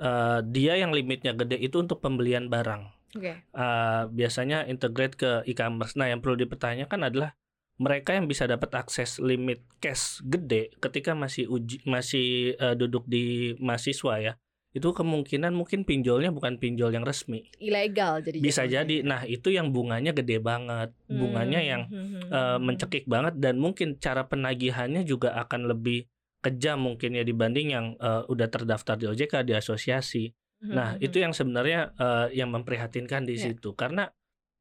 Eh, 0.00 0.40
dia 0.48 0.80
yang 0.80 0.96
limitnya 0.96 1.36
gede 1.36 1.60
itu 1.60 1.76
untuk 1.84 2.00
pembelian 2.00 2.48
barang. 2.48 2.88
Oke. 3.20 3.44
Eh, 3.44 4.02
biasanya 4.08 4.64
integrate 4.64 5.14
ke 5.14 5.30
e-commerce. 5.44 5.94
Nah, 6.00 6.08
yang 6.08 6.24
perlu 6.24 6.40
dipertanyakan 6.40 7.12
adalah 7.12 7.36
mereka 7.80 8.12
yang 8.12 8.28
bisa 8.28 8.44
dapat 8.44 8.68
akses 8.76 9.16
limit 9.18 9.64
cash 9.80 10.20
gede 10.22 10.68
ketika 10.76 11.16
masih 11.16 11.48
uji 11.48 11.80
masih 11.84 12.52
eh, 12.54 12.76
duduk 12.76 13.08
di 13.08 13.24
mahasiswa 13.56 14.20
ya. 14.20 14.32
Itu 14.70 14.94
kemungkinan 14.94 15.50
mungkin 15.50 15.82
pinjolnya 15.82 16.30
bukan 16.30 16.54
pinjol 16.54 16.92
yang 16.92 17.02
resmi. 17.02 17.42
Ilegal 17.58 18.22
jadi 18.22 18.38
Bisa 18.38 18.62
jatuhnya. 18.62 18.76
jadi. 18.78 18.96
Nah, 19.02 19.20
itu 19.26 19.50
yang 19.50 19.74
bunganya 19.74 20.14
gede 20.14 20.38
banget. 20.38 20.94
Bunganya 21.08 21.58
Hmm, 21.58 21.66
yang 21.66 21.82
hmm, 21.88 22.06
hmm. 22.30 22.58
mencekik 22.62 23.04
banget 23.04 23.34
dan 23.36 23.58
mungkin 23.58 23.98
cara 23.98 24.30
penagihannya 24.30 25.02
juga 25.02 25.34
akan 25.34 25.66
lebih 25.66 26.06
kejam 26.38 26.78
mungkin 26.80 27.12
ya 27.12 27.26
dibanding 27.26 27.68
yang 27.68 27.86
eh, 27.98 28.22
udah 28.24 28.46
terdaftar 28.46 28.94
di 28.94 29.08
OJK 29.08 29.42
di 29.42 29.58
asosiasi. 29.58 30.30
Hmm, 30.62 30.70
Nah, 30.70 30.88
itu 31.00 31.18
yang 31.18 31.32
sebenarnya 31.32 31.90
eh, 31.96 32.26
yang 32.38 32.52
memprihatinkan 32.52 33.26
di 33.26 33.40
Ya. 33.40 33.50
situ 33.50 33.74
karena 33.74 34.06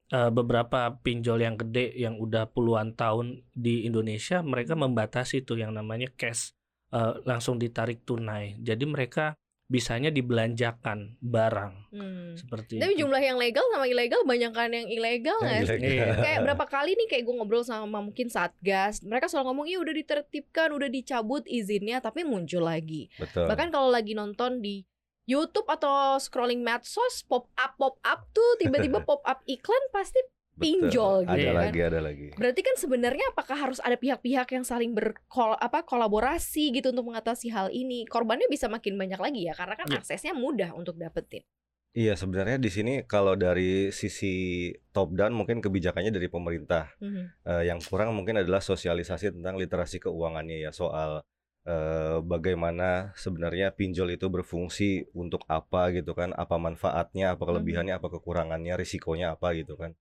eh, 0.09 0.29
beberapa 0.29 0.93
pinjol 0.99 1.39
yang 1.39 1.55
gede 1.55 1.93
yang 1.95 2.17
udah 2.17 2.49
puluhan 2.49 2.93
tahun 2.93 3.45
di 3.51 3.85
Indonesia 3.85 4.41
mereka 4.41 4.73
membatasi 4.73 5.41
tuh 5.41 5.57
yang 5.57 5.71
namanya 5.71 6.09
cash 6.13 6.53
eh, 6.89 7.13
langsung 7.23 7.57
ditarik 7.57 8.01
tunai. 8.01 8.57
Jadi 8.57 8.85
mereka 8.85 9.37
bisanya 9.69 10.09
dibelanjakan 10.09 11.13
barang 11.21 11.93
Hmm. 11.93 12.33
seperti 12.33 12.81
Tapi 12.81 12.97
itu. 12.97 13.05
jumlah 13.05 13.21
yang 13.21 13.37
legal 13.37 13.61
sama 13.69 13.85
ilegal 13.85 14.25
banyak 14.25 14.49
kan 14.49 14.73
yang 14.73 14.89
ilegal 14.89 15.37
nggak 15.37 15.61
sih? 15.69 15.77
Iya. 15.77 16.17
Kayak 16.17 16.39
berapa 16.41 16.65
kali 16.65 16.97
nih 16.97 17.05
kayak 17.05 17.23
gue 17.29 17.35
ngobrol 17.37 17.61
sama 17.61 18.01
mungkin 18.01 18.33
satgas, 18.33 19.05
mereka 19.05 19.29
selalu 19.29 19.45
ngomong 19.53 19.65
iya 19.69 19.77
udah 19.77 19.93
ditertibkan, 19.93 20.73
udah 20.73 20.89
dicabut 20.89 21.45
izinnya, 21.45 22.01
tapi 22.01 22.25
muncul 22.25 22.65
lagi. 22.65 23.13
Betul. 23.21 23.45
Bahkan 23.45 23.69
kalau 23.69 23.93
lagi 23.93 24.17
nonton 24.17 24.57
di 24.57 24.81
YouTube 25.29 25.69
atau 25.69 26.17
scrolling 26.17 26.65
medsos, 26.65 27.21
pop 27.21 27.45
up 27.53 27.77
pop 27.77 28.01
up 28.01 28.25
tuh 28.33 28.57
tiba-tiba 28.57 28.97
pop 29.07 29.21
up 29.21 29.45
iklan 29.45 29.83
pasti 29.93 30.17
Betul. 30.19 30.89
pinjol 30.89 31.15
Ada 31.23 31.31
gitu 31.31 31.45
kan. 31.45 31.55
lagi, 31.63 31.79
ada 31.79 31.99
lagi. 32.01 32.27
Berarti 32.35 32.61
kan 32.65 32.75
sebenarnya 32.75 33.25
apakah 33.31 33.55
harus 33.55 33.79
ada 33.79 33.95
pihak-pihak 33.95 34.49
yang 34.51 34.65
saling 34.65 34.91
berkol 34.91 35.55
apa 35.55 35.85
kolaborasi 35.85 36.73
gitu 36.73 36.91
untuk 36.91 37.07
mengatasi 37.07 37.47
hal 37.47 37.69
ini? 37.69 38.03
Korbannya 38.03 38.49
bisa 38.49 38.67
makin 38.67 38.97
banyak 38.97 39.21
lagi 39.21 39.47
ya 39.47 39.53
karena 39.53 39.77
kan 39.77 39.87
Iya. 39.87 40.01
aksesnya 40.01 40.33
mudah 40.33 40.73
untuk 40.73 40.97
dapetin. 40.97 41.45
Iya, 41.89 42.13
sebenarnya 42.13 42.61
di 42.61 42.69
sini 42.69 42.93
kalau 43.01 43.33
dari 43.33 43.89
sisi 43.89 44.69
top 44.93 45.15
down 45.17 45.33
mungkin 45.33 45.57
kebijakannya 45.57 46.13
dari 46.13 46.29
pemerintah. 46.29 46.91
Mhm. 47.01 47.23
Eh, 47.45 47.63
yang 47.65 47.79
kurang 47.81 48.13
mungkin 48.13 48.37
adalah 48.37 48.61
sosialisasi 48.61 49.33
tentang 49.33 49.57
literasi 49.57 49.97
keuangannya 49.97 50.59
ya 50.59 50.69
soal 50.69 51.23
eh, 51.69 52.17
bagaimana 52.25 53.13
sebenarnya 53.13 53.69
pinjol 53.77 54.17
itu 54.17 54.25
berfungsi 54.27 55.13
untuk 55.13 55.45
apa 55.45 55.93
gitu 55.93 56.11
kan, 56.17 56.33
apa 56.33 56.55
manfaatnya, 56.57 57.37
apa 57.37 57.43
kelebihannya, 57.45 57.93
apa 58.01 58.07
kekurangannya, 58.09 58.73
risikonya 58.81 59.37
apa 59.37 59.53
gitu 59.53 59.77
kan. 59.77 59.93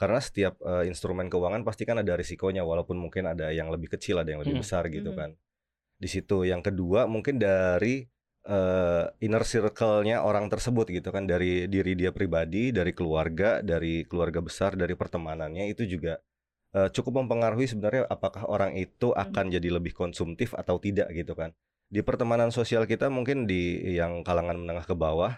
Karena 0.00 0.18
setiap 0.18 0.58
eh, 0.66 0.90
instrumen 0.90 1.30
keuangan 1.30 1.62
pasti 1.62 1.86
kan 1.86 2.02
ada 2.02 2.18
risikonya 2.18 2.66
walaupun 2.66 2.98
mungkin 2.98 3.30
ada 3.30 3.54
yang 3.54 3.70
lebih 3.70 3.94
kecil, 3.94 4.18
ada 4.18 4.34
yang 4.34 4.42
lebih 4.42 4.58
Hmm. 4.58 4.64
besar 4.66 4.82
gitu 4.90 5.14
Mhm. 5.14 5.18
kan. 5.18 5.30
Di 6.02 6.08
situ 6.10 6.42
yang 6.42 6.60
kedua 6.66 7.06
mungkin 7.06 7.38
dari 7.38 8.02
eh, 8.42 9.06
inner 9.22 9.46
circle-nya 9.46 10.26
orang 10.26 10.50
tersebut 10.50 10.90
gitu 10.90 11.14
kan 11.14 11.30
dari 11.30 11.70
diri 11.70 11.94
dia 11.94 12.10
pribadi, 12.10 12.74
dari 12.74 12.90
keluarga, 12.90 13.62
dari 13.62 14.02
keluarga 14.02 14.42
besar, 14.42 14.74
dari 14.74 14.98
pertemanannya 14.98 15.70
itu 15.70 15.86
juga 15.86 16.18
eh, 16.76 16.88
cukup 16.92 17.22
mempengaruhi 17.24 17.66
sebenarnya 17.70 18.08
apakah 18.08 18.44
orang 18.48 18.76
itu 18.76 19.12
akan 19.14 19.44
jadi 19.52 19.68
lebih 19.78 19.92
konsumtif 19.96 20.52
atau 20.56 20.76
tidak 20.80 21.08
gitu 21.14 21.32
kan. 21.36 21.52
Di 21.92 22.00
pertemanan 22.00 22.48
sosial 22.54 22.88
kita 22.88 23.12
mungkin 23.12 23.44
di 23.44 23.78
yang 23.96 24.24
kalangan 24.24 24.56
menengah 24.56 24.86
ke 24.88 24.94
bawah 24.96 25.36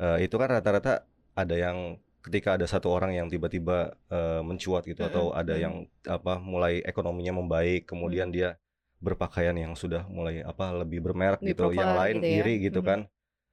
eh, 0.00 0.26
itu 0.26 0.36
kan 0.40 0.48
rata-rata 0.50 1.04
ada 1.36 1.54
yang 1.56 1.98
ketika 2.24 2.58
ada 2.58 2.66
satu 2.66 2.90
orang 2.90 3.14
yang 3.14 3.26
tiba-tiba 3.30 3.94
eh, 4.10 4.40
mencuat 4.42 4.82
gitu 4.86 5.02
Mm-mm, 5.02 5.10
atau 5.10 5.24
ada 5.34 5.54
yang 5.58 5.86
apa 6.06 6.38
mulai 6.42 6.82
ekonominya 6.82 7.38
membaik 7.42 7.86
kemudian 7.90 8.30
dia 8.34 8.58
berpakaian 8.98 9.54
yang 9.54 9.74
sudah 9.76 10.08
mulai 10.08 10.40
apa 10.42 10.72
lebih 10.82 11.04
bermerek 11.04 11.40
gitu 11.44 11.70
yang 11.70 11.92
lain 11.94 12.16
gitu 12.22 12.26
ya. 12.26 12.36
iri 12.42 12.54
gitu 12.66 12.80
Mhm. 12.82 12.88
kan 12.88 13.00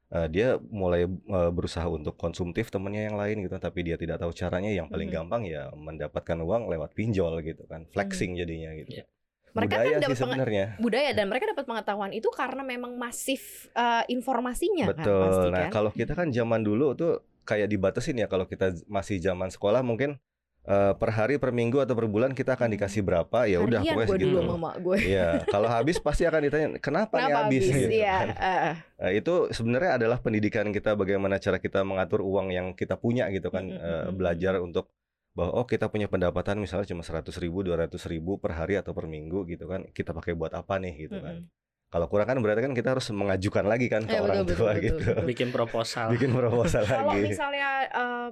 Eh, 0.06 0.28
dia 0.28 0.48
mulai 0.62 1.06
eh, 1.06 1.50
berusaha 1.50 1.88
untuk 1.88 2.14
konsumtif 2.16 2.70
temennya 2.70 3.08
yang 3.08 3.18
lain 3.18 3.42
gitu 3.42 3.58
tapi 3.58 3.82
dia 3.82 3.96
tidak 3.96 4.18
tahu 4.18 4.30
caranya 4.32 4.70
yang 4.70 4.86
paling 4.86 5.08
Mhm. 5.08 5.16
gampang 5.16 5.42
ya 5.44 5.74
mendapatkan 5.74 6.38
uang 6.38 6.70
lewat 6.70 6.94
pinjol 6.94 7.42
gitu 7.42 7.66
kan 7.66 7.88
flexing 7.88 8.36
jadinya 8.36 8.70
gitu 8.74 8.94
Iya. 8.94 9.06
Mereka 9.52 9.70
kan 9.70 9.80
budaya 9.80 9.90
dapat 9.92 10.02
sih 10.04 10.06
penge- 10.06 10.22
sebenarnya 10.24 10.66
budaya 10.78 11.10
dan 11.12 11.26
mereka 11.26 11.46
dapat 11.48 11.66
pengetahuan 11.66 12.12
itu 12.12 12.30
karena 12.30 12.62
memang 12.64 12.94
masif 12.94 13.42
eh, 13.72 14.06
informasinya 14.08 14.86
kan 14.88 15.02
betul 15.02 15.22
pasti 15.24 15.48
nah 15.50 15.62
kan. 15.64 15.72
kalau 15.72 15.90
kita 15.92 16.14
kan 16.14 16.28
zaman 16.30 16.62
dulu 16.62 16.94
tuh 16.94 17.14
kayak 17.42 17.68
dibatasin 17.68 18.16
ya 18.16 18.28
kalau 18.28 18.46
kita 18.46 18.70
masih 18.88 19.18
zaman 19.18 19.50
sekolah 19.50 19.82
mungkin 19.82 20.22
eh, 20.64 20.94
per 20.94 21.10
hari 21.12 21.36
per 21.36 21.52
minggu 21.52 21.78
atau 21.78 21.92
per 21.92 22.06
bulan 22.06 22.32
kita 22.32 22.54
akan 22.54 22.66
Hmm. 22.66 22.76
dikasih 22.76 23.02
berapa 23.02 23.40
ya 23.46 23.60
udah 23.60 23.80
pokoknya 23.82 24.06
gue 24.06 24.18
dulu 24.18 24.40
segitu 24.40 24.80
gue. 24.80 24.98
Iya, 25.06 25.28
kalau 25.46 25.68
habis 25.68 25.98
pasti 26.06 26.24
akan 26.24 26.42
ditanya 26.42 26.68
kenapa, 26.78 27.14
nih 27.14 27.24
Kenapa 27.26 27.40
habis? 27.44 27.64
habis? 27.64 27.76
gitu 27.78 27.94
Iya. 27.94 28.16
kan. 28.16 28.28
eh. 28.34 28.74
Nah, 28.96 29.12
itu 29.12 29.34
sebenarnya 29.50 29.92
adalah 29.98 30.18
pendidikan 30.18 30.66
kita 30.70 30.92
bagaimana 30.94 31.36
cara 31.38 31.58
kita 31.58 31.80
mengatur 31.82 32.20
uang 32.22 32.48
yang 32.50 32.68
kita 32.72 32.96
punya 32.96 33.28
gitu 33.30 33.48
kan, 33.48 33.64
Mm, 33.64 33.72
mm, 33.72 33.78
Eh, 33.78 33.84
mm, 33.84 34.04
mm. 34.06 34.16
belajar 34.16 34.54
untuk 34.58 34.88
bahwa 35.34 35.52
oh 35.54 35.66
kita 35.66 35.90
punya 35.90 36.06
pendapatan 36.06 36.56
misalnya 36.58 36.86
cuma 36.86 37.02
100 37.02 37.36
ribu, 37.36 37.60
200 37.60 38.06
ribu 38.06 38.38
per 38.38 38.54
hari 38.54 38.78
atau 38.78 38.92
per 38.92 39.06
minggu 39.06 39.44
gitu 39.46 39.66
kan, 39.66 39.84
kita 39.90 40.12
pakai 40.12 40.32
buat 40.32 40.54
apa 40.54 40.78
nih 40.78 40.94
gitu 41.04 41.18
kan. 41.20 41.42
Mm-mm. 41.42 41.52
Kalau 41.90 42.06
kurang 42.08 42.26
kan 42.26 42.38
berarti 42.38 42.62
kan 42.62 42.74
kita 42.74 42.90
harus 42.92 43.06
mengajukan 43.10 43.66
lagi 43.66 43.86
kan 43.86 44.02
ke 44.02 44.14
Eh, 44.14 44.18
orang 44.18 44.42
betul, 44.42 44.56
tua 44.56 44.72
betul, 44.72 44.82
gitu, 44.86 44.96
betul, 44.96 45.14
betul. 45.14 45.26
bikin 45.28 45.50
proposal. 45.50 46.08
bikin 46.10 46.32
proposal 46.32 46.82
Kalau 46.84 47.12
lagi. 47.12 47.22
misalnya 47.28 47.68
eh, 47.86 48.28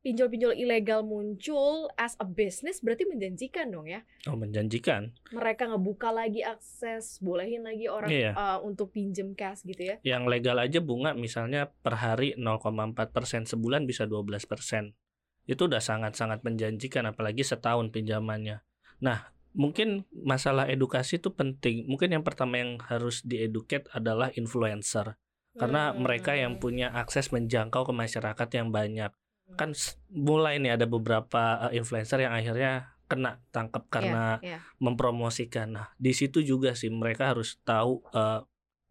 pinjol-pinjol 0.00 0.56
ilegal 0.56 1.04
muncul 1.04 1.92
as 1.94 2.16
a 2.16 2.24
business 2.24 2.80
berarti 2.80 3.04
menjanjikan 3.04 3.68
dong 3.68 3.84
ya. 3.84 4.00
Oh, 4.24 4.36
menjanjikan. 4.36 5.12
Mereka 5.30 5.68
ngebuka 5.68 6.08
lagi 6.08 6.40
akses, 6.40 7.20
bolehin 7.20 7.64
lagi 7.64 7.86
orang 7.86 8.08
Iya. 8.08 8.32
eh, 8.32 8.58
untuk 8.64 8.90
pinjem 8.90 9.36
cash 9.36 9.62
gitu 9.62 9.80
ya. 9.84 9.96
Yang 10.00 10.24
legal 10.28 10.56
aja 10.56 10.80
bunga 10.80 11.12
misalnya 11.12 11.68
per 11.68 12.00
hari 12.00 12.32
0,4% 12.34 13.44
sebulan 13.46 13.84
bisa 13.84 14.08
12%. 14.08 14.96
Itu 15.44 15.68
udah 15.68 15.80
sangat-sangat 15.80 16.40
menjanjikan 16.42 17.04
apalagi 17.04 17.44
setahun 17.44 17.92
pinjamannya. 17.92 18.64
Nah, 19.00 19.32
mungkin 19.52 20.06
masalah 20.14 20.68
edukasi 20.70 21.18
itu 21.18 21.32
penting. 21.34 21.84
Mungkin 21.88 22.14
yang 22.14 22.24
pertama 22.24 22.56
yang 22.56 22.78
harus 22.86 23.20
dieduket 23.20 23.88
adalah 23.90 24.30
influencer. 24.32 25.16
Karena 25.50 25.90
Hmm. 25.90 26.06
mereka 26.06 26.38
yang 26.38 26.62
punya 26.62 26.94
akses 26.94 27.34
menjangkau 27.34 27.82
ke 27.82 27.92
masyarakat 27.92 28.48
yang 28.54 28.70
banyak. 28.70 29.10
Kan 29.56 29.74
mulai 30.10 30.58
nih 30.58 30.76
ada 30.76 30.86
beberapa 30.86 31.70
eh, 31.70 31.78
influencer 31.80 32.22
yang 32.22 32.34
akhirnya 32.34 32.94
kena 33.10 33.42
tangkap 33.50 33.90
karena 33.90 34.38
Iya, 34.38 34.54
iya. 34.54 34.58
mempromosikan. 34.78 35.74
Nah, 35.74 35.86
di 35.98 36.14
situ 36.14 36.46
juga 36.46 36.78
sih 36.78 36.90
mereka 36.94 37.34
harus 37.34 37.58
tahu 37.66 38.02
eh, 38.14 38.40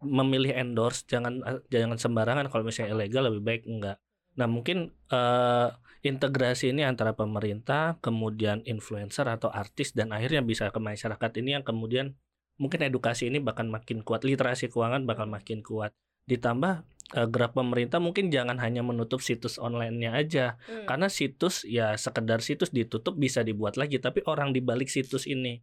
memilih 0.04 0.52
endorse, 0.56 1.08
jangan 1.08 1.40
eh, 1.44 1.60
jangan 1.72 1.96
sembarangan 1.96 2.52
kalau 2.52 2.68
misalnya 2.68 2.92
ilegal 2.96 3.32
lebih 3.32 3.42
baik 3.44 3.62
enggak. 3.64 3.96
Nah, 4.36 4.46
mungkin 4.48 4.92
eh, 5.12 5.68
integrasi 6.00 6.72
ini 6.72 6.84
antara 6.84 7.12
pemerintah, 7.12 8.00
kemudian 8.00 8.64
influencer 8.64 9.28
atau 9.28 9.52
artis 9.52 9.92
dan 9.92 10.12
akhirnya 10.16 10.40
bisa 10.40 10.72
ke 10.72 10.80
masyarakat 10.80 11.30
ini 11.40 11.60
yang 11.60 11.64
kemudian 11.64 12.16
mungkin 12.60 12.84
edukasi 12.84 13.28
ini 13.32 13.40
bahkan 13.40 13.68
makin 13.68 14.04
kuat, 14.04 14.24
literasi 14.24 14.68
keuangan 14.68 15.04
bakal 15.08 15.28
makin 15.28 15.64
kuat. 15.64 15.92
Ditambah 16.28 16.84
eh, 17.10 17.26
gerak 17.26 17.52
pemerintah 17.52 17.98
mungkin 17.98 18.30
jangan 18.30 18.58
hanya 18.58 18.80
menutup 18.80 19.18
situs 19.18 19.58
online-nya 19.58 20.14
aja, 20.14 20.54
Hmm. 20.64 20.86
karena 20.86 21.10
situs 21.10 21.66
ya 21.66 21.94
sekedar 21.94 22.38
situs 22.40 22.70
ditutup 22.70 23.14
bisa 23.14 23.42
dibuat 23.42 23.74
lagi. 23.74 23.98
Tapi 23.98 24.22
orang 24.24 24.50
di 24.50 24.60
balik 24.60 24.86
situs 24.86 25.26
ini 25.26 25.58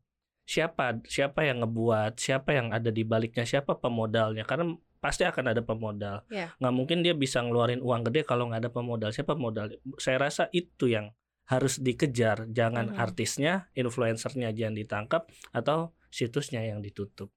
siapa 0.48 1.04
siapa 1.04 1.44
yang 1.44 1.60
ngebuat 1.64 2.16
siapa 2.16 2.56
yang 2.56 2.72
ada 2.72 2.88
di 2.88 3.04
baliknya 3.04 3.44
siapa 3.44 3.76
pemodalnya? 3.76 4.48
Karena 4.48 4.72
pasti 4.98 5.24
akan 5.24 5.54
ada 5.54 5.62
pemodal. 5.62 6.26
Ya. 6.28 6.52
nggak 6.58 6.74
mungkin 6.74 7.00
dia 7.06 7.14
bisa 7.14 7.40
ngeluarin 7.46 7.80
uang 7.80 8.08
gede 8.10 8.26
kalau 8.26 8.50
nggak 8.50 8.68
ada 8.68 8.72
pemodal. 8.74 9.12
Siapa 9.14 9.36
pemodal 9.38 9.76
saya 10.02 10.18
rasa 10.18 10.50
itu 10.52 10.90
yang 10.90 11.12
harus 11.48 11.80
dikejar. 11.80 12.50
Jangan 12.52 12.92
Mhm. 12.92 13.00
artisnya 13.00 13.72
influencernya 13.72 14.52
aja 14.52 14.68
yang 14.68 14.76
ditangkap 14.76 15.32
atau 15.56 15.96
situsnya 16.12 16.64
yang 16.64 16.80
ditutup 16.84 17.32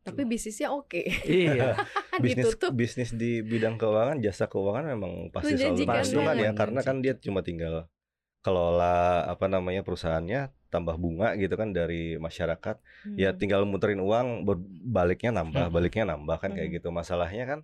Tapi 0.00 0.22
bisnisnya 0.24 0.68
oke. 0.68 1.02
iya 1.22 1.76
bisnis 2.24 2.50
Ditutup. 2.50 2.72
bisnis 2.72 3.10
di 3.12 3.40
bidang 3.40 3.76
keuangan, 3.76 4.16
jasa 4.18 4.46
keuangan 4.46 4.88
memang 4.88 5.28
pasti 5.28 5.54
selalu 5.54 5.84
menguntungkan 5.84 6.36
ya 6.36 6.50
karena 6.52 6.80
kan 6.80 6.96
dia 6.98 7.12
cuma 7.14 7.40
tinggal 7.40 7.84
kelola 8.40 9.28
apa 9.28 9.46
namanya 9.46 9.84
perusahaannya 9.84 10.48
tambah 10.68 10.96
bunga 10.96 11.36
gitu 11.36 11.52
kan 11.54 11.70
dari 11.70 12.16
masyarakat 12.16 12.80
ya 13.14 13.30
Hmm. 13.30 13.38
tinggal 13.38 13.68
muterin 13.68 14.00
uang 14.00 14.48
baliknya 14.86 15.34
nambah 15.34 15.68
Hmm. 15.68 15.74
baliknya 15.74 16.04
nambah 16.08 16.36
kan 16.38 16.56
kayak 16.56 16.68
Hmm. 16.72 16.76
gitu 16.80 16.88
masalahnya 16.90 17.44
kan 17.46 17.60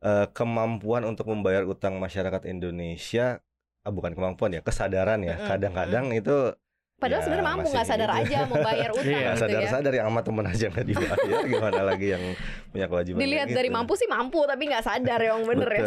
eh, 0.00 0.26
kemampuan 0.30 1.02
untuk 1.02 1.26
membayar 1.26 1.62
utang 1.62 1.98
masyarakat 1.98 2.42
Indonesia 2.46 3.38
ah, 3.82 3.90
bukan 3.90 4.14
kemampuan 4.14 4.50
ya 4.50 4.58
kesadaran 4.58 5.22
ya 5.22 5.34
kadang-kadang 5.40 6.10
itu 6.12 6.54
Padahal 7.02 7.18
ya 7.18 7.24
sebenarnya 7.24 7.48
mampu 7.48 7.66
nggak 7.68 7.84
sadar 7.84 8.08
gitu. 8.08 8.20
aja 8.22 8.38
mau 8.44 8.58
bayar 8.60 8.88
utang 8.88 9.02
Iya, 9.04 9.18
gitu 9.18 9.26
ya. 9.26 9.32
sadar-sadar 9.36 9.92
yang 9.92 10.06
sama 10.06 10.20
temen 10.22 10.44
aja 10.46 10.66
nggak 10.70 10.86
dibayar 10.86 11.18
gimana 11.50 11.80
lagi 11.82 12.06
yang 12.08 12.24
punya 12.70 12.86
kewajiban 12.86 13.18
Dilihat 13.18 13.48
dari 13.48 13.66
gitu. 13.66 13.76
mampu 13.76 13.92
sih 13.94 14.06
mampu 14.06 14.40
tapi 14.44 14.62
nggak 14.64 14.84
sadar 14.84 15.20
yang 15.20 15.40
bener 15.42 15.68
ya. 15.68 15.82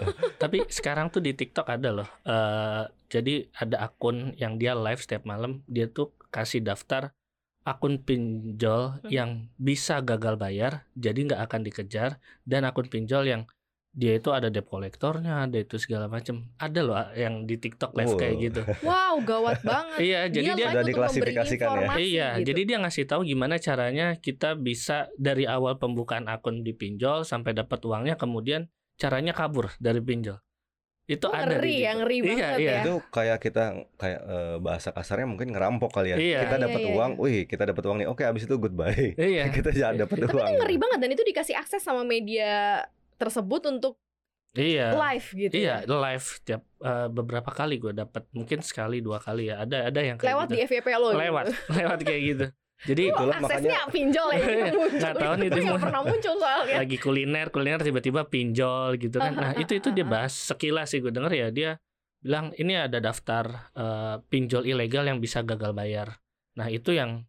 Tapi 0.42 0.58
sekarang 0.66 1.06
tuh 1.08 1.18
di 1.18 1.32
TikTok 1.32 1.66
ada 1.68 1.90
loh. 1.92 2.08
eh 2.22 2.82
jadi 3.06 3.34
ada 3.52 3.76
akun 3.82 4.32
yang 4.34 4.54
dia 4.54 4.72
live 4.72 4.98
setiap 4.98 5.22
malam. 5.24 5.66
Dia 5.66 5.84
tuh 5.84 6.14
kasih 6.28 6.62
daftar 6.62 7.10
akun 7.60 7.98
pinjol 7.98 9.02
Hmm. 9.02 9.10
yang 9.10 9.30
bisa 9.54 10.00
gagal 10.00 10.34
bayar, 10.34 10.86
jadi 10.94 11.18
nggak 11.20 11.42
akan 11.44 11.60
dikejar. 11.60 12.10
Dan 12.42 12.62
akun 12.62 12.86
pinjol 12.86 13.26
yang 13.26 13.42
dia 13.90 14.14
itu 14.14 14.30
ada 14.30 14.46
debt 14.46 14.64
collectornya, 14.64 15.44
ada 15.44 15.58
itu 15.58 15.74
segala 15.74 16.06
macam. 16.06 16.46
Ada 16.56 16.80
loh 16.80 16.94
ah, 16.94 17.10
yang 17.12 17.42
di 17.42 17.58
TikTok 17.58 17.90
live 17.92 18.14
kayak 18.14 18.32
Wow. 18.32 18.44
gitu. 18.46 18.60
Wow, 18.86 19.14
gawat 19.20 19.58
banget. 19.60 19.98
Iya, 19.98 20.20
jadi 20.26 20.46
dia 20.46 20.54
dia 20.54 20.54
live 20.54 20.70
Udah 20.70 20.70
untuk 20.70 20.78
memberi 20.78 20.90
diklasifikasikan 20.94 21.66
ya? 21.66 21.90
Iya, 21.98 22.28
gitu. 22.38 22.46
jadi 22.46 22.60
dia 22.64 22.76
ngasih 22.78 23.04
tahu 23.04 23.20
gimana 23.24 23.54
caranya 23.56 24.06
kita 24.16 24.54
bisa 24.54 24.96
dari 25.16 25.42
awal 25.44 25.76
pembukaan 25.76 26.26
akun 26.26 26.62
di 26.62 26.70
pinjol 26.70 27.22
sampai 27.22 27.50
dapat 27.50 27.82
uangnya, 27.82 28.14
kemudian 28.14 28.70
caranya 28.94 29.34
kabur 29.34 29.74
dari 29.76 29.98
pinjol. 29.98 30.38
Itu 31.04 31.26
Oh, 31.26 31.34
ada 31.34 31.58
ngeri 31.58 31.66
di 31.66 31.82
ya, 31.82 31.90
TikTok. 31.90 31.98
ngeri 31.98 32.14
iya, 32.14 32.22
banget 32.22 32.46
iya. 32.54 32.70
ya. 32.70 32.80
itu 32.80 32.94
kayak 33.10 33.38
kita 33.42 33.64
kayak 33.98 34.20
eh, 34.22 34.56
bahasa 34.62 34.88
kasarnya 34.94 35.26
mungkin 35.26 35.50
ngerampok 35.50 35.90
kali 35.90 36.14
ya 36.14 36.16
Iya. 36.16 36.38
kita 36.46 36.54
Iya, 36.54 36.62
dapat 36.62 36.80
iya, 36.80 36.92
uang 36.94 37.12
wih 37.18 37.40
kita 37.44 37.62
dapat 37.66 37.82
uang 37.82 37.96
nih 37.98 38.06
oke 38.06 38.22
abis 38.22 38.46
itu 38.46 38.54
goodbye 38.54 39.18
Iya. 39.18 39.50
kita 39.58 39.74
jangan 39.74 40.06
dapat 40.06 40.16
Tapi 40.22 40.30
uang 40.30 40.46
itu 40.46 40.58
ngeri 40.62 40.76
banget 40.78 40.98
dan 41.02 41.10
itu 41.10 41.22
dikasih 41.26 41.58
akses 41.58 41.82
sama 41.82 42.06
media 42.06 42.86
tersebut 43.20 43.62
untuk 43.68 44.00
Iya. 44.50 44.98
live 44.98 45.28
gitu. 45.30 45.52
Iya, 45.54 45.86
ya. 45.86 45.86
live 45.86 46.26
tiap 46.42 46.62
eh, 46.82 47.06
beberapa 47.06 47.54
kali 47.54 47.78
gue 47.78 47.94
dapat, 47.94 48.26
mungkin 48.34 48.66
sekali 48.66 48.98
dua 48.98 49.22
kali 49.22 49.46
ya. 49.46 49.62
Ada 49.62 49.94
ada 49.94 50.00
yang 50.02 50.16
kayak 50.18 50.26
Lewat 50.26 50.46
gitu. 50.48 50.54
di 50.56 50.58
FYP 50.66 50.86
lo. 50.98 51.08
gitu. 51.08 51.20
lewat, 51.22 51.44
lewat 51.78 51.98
kayak 52.02 52.22
gitu. 52.26 52.46
Jadi 52.80 53.02
Itulah 53.12 53.36
aksesnya 53.38 53.80
pinjol 53.92 54.28
ya 54.32 54.40
yang 54.42 54.74
muncul. 54.80 54.98
Nggak 54.98 55.14
tahu 55.14 55.34
nih, 55.36 55.46
Itu 55.46 55.60
itu 55.60 55.74
pernah 55.76 56.02
muncul 56.02 56.34
soalnya. 56.34 56.76
lagi 56.80 56.96
kuliner, 56.96 57.46
kuliner 57.52 57.78
tiba-tiba 57.78 58.20
pinjol 58.26 58.90
gitu 58.96 59.16
kan. 59.20 59.32
Nah, 59.36 59.52
itu 59.54 59.72
itu 59.76 59.88
dia 59.92 60.02
bahas 60.02 60.32
sekilas 60.34 60.88
sih 60.88 60.98
gue 60.98 61.12
denger 61.12 61.30
ya 61.30 61.48
dia 61.52 61.70
bilang 62.18 62.50
ini 62.56 62.74
ada 62.74 62.98
daftar 62.98 63.70
eh, 63.70 64.16
pinjol 64.26 64.66
ilegal 64.66 65.06
yang 65.06 65.22
bisa 65.22 65.44
gagal 65.44 65.70
bayar. 65.70 66.18
Nah, 66.58 66.66
itu 66.66 66.90
yang 66.90 67.22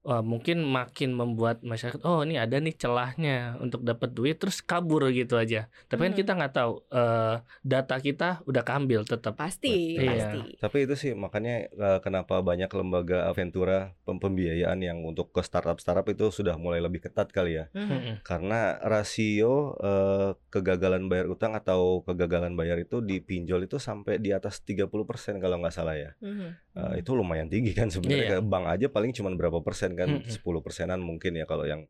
wah, 0.00 0.20
mungkin 0.20 0.62
makin 0.62 1.12
membuat 1.12 1.60
masyarakat 1.60 2.00
oh 2.02 2.20
ini 2.20 2.34
ada 2.34 2.56
nih 2.56 2.72
celahnya 2.72 3.36
untuk 3.56 3.80
dapat 3.80 4.10
duit 4.10 4.36
terus 4.36 4.60
kabur 4.60 5.08
gitu 5.08 5.34
aja. 5.34 5.68
Tapi 5.86 6.00
kan 6.02 6.12
Hmm. 6.12 6.18
kita 6.18 6.32
nggak 6.34 6.54
tahu 6.54 6.72
eh, 6.90 7.36
data 7.62 7.96
kita 7.98 8.28
udah 8.42 8.62
keambil 8.62 9.04
tetap. 9.04 9.34
Pasti, 9.34 9.96
Iya. 9.96 10.08
pasti. 10.10 10.40
Tapi 10.56 10.76
itu 10.84 10.94
sih 10.94 11.12
makanya 11.12 11.66
eh, 11.66 11.98
kenapa 12.00 12.40
banyak 12.40 12.68
lembaga 12.70 13.26
Aventura 13.26 13.92
pem- 14.00 14.18
pembiayaan 14.18 14.80
yang 14.80 14.98
untuk 15.02 15.30
ke 15.30 15.40
startup-startup 15.40 16.04
itu 16.06 16.28
sudah 16.30 16.56
mulai 16.56 16.78
lebih 16.78 17.00
ketat 17.02 17.28
kali 17.28 17.56
ya. 17.56 17.68
Mhm. 17.72 17.88
Mm-mm. 17.90 18.14
Karena 18.22 18.80
rasio 18.80 19.76
eh, 19.78 20.30
kegagalan 20.48 21.06
bayar 21.06 21.26
utang 21.26 21.52
atau 21.52 22.00
kegagalan 22.02 22.52
bayar 22.52 22.78
itu 22.78 23.00
di 23.00 23.18
pinjol 23.18 23.64
itu 23.64 23.76
sampai 23.76 24.16
di 24.16 24.30
atas 24.30 24.60
30% 24.60 24.88
kalau 25.36 25.58
nggak 25.58 25.72
salah 25.72 25.94
ya. 25.94 26.10
Mhm. 26.18 26.48
Eh, 26.70 26.94
itu 26.98 27.10
lumayan 27.12 27.46
tinggi 27.46 27.72
kan 27.72 27.88
sebenarnya. 27.88 28.26
Kayak 28.32 28.46
Bank 28.46 28.66
aja 28.66 28.86
paling 28.86 29.10
cuma 29.10 29.30
berapa 29.30 29.60
persen 29.60 29.89
kan? 29.92 30.22
10 30.22 30.36
persenan 30.60 30.98
mungkin 30.98 31.34
ya 31.34 31.44
kalau 31.44 31.64
yang 31.64 31.84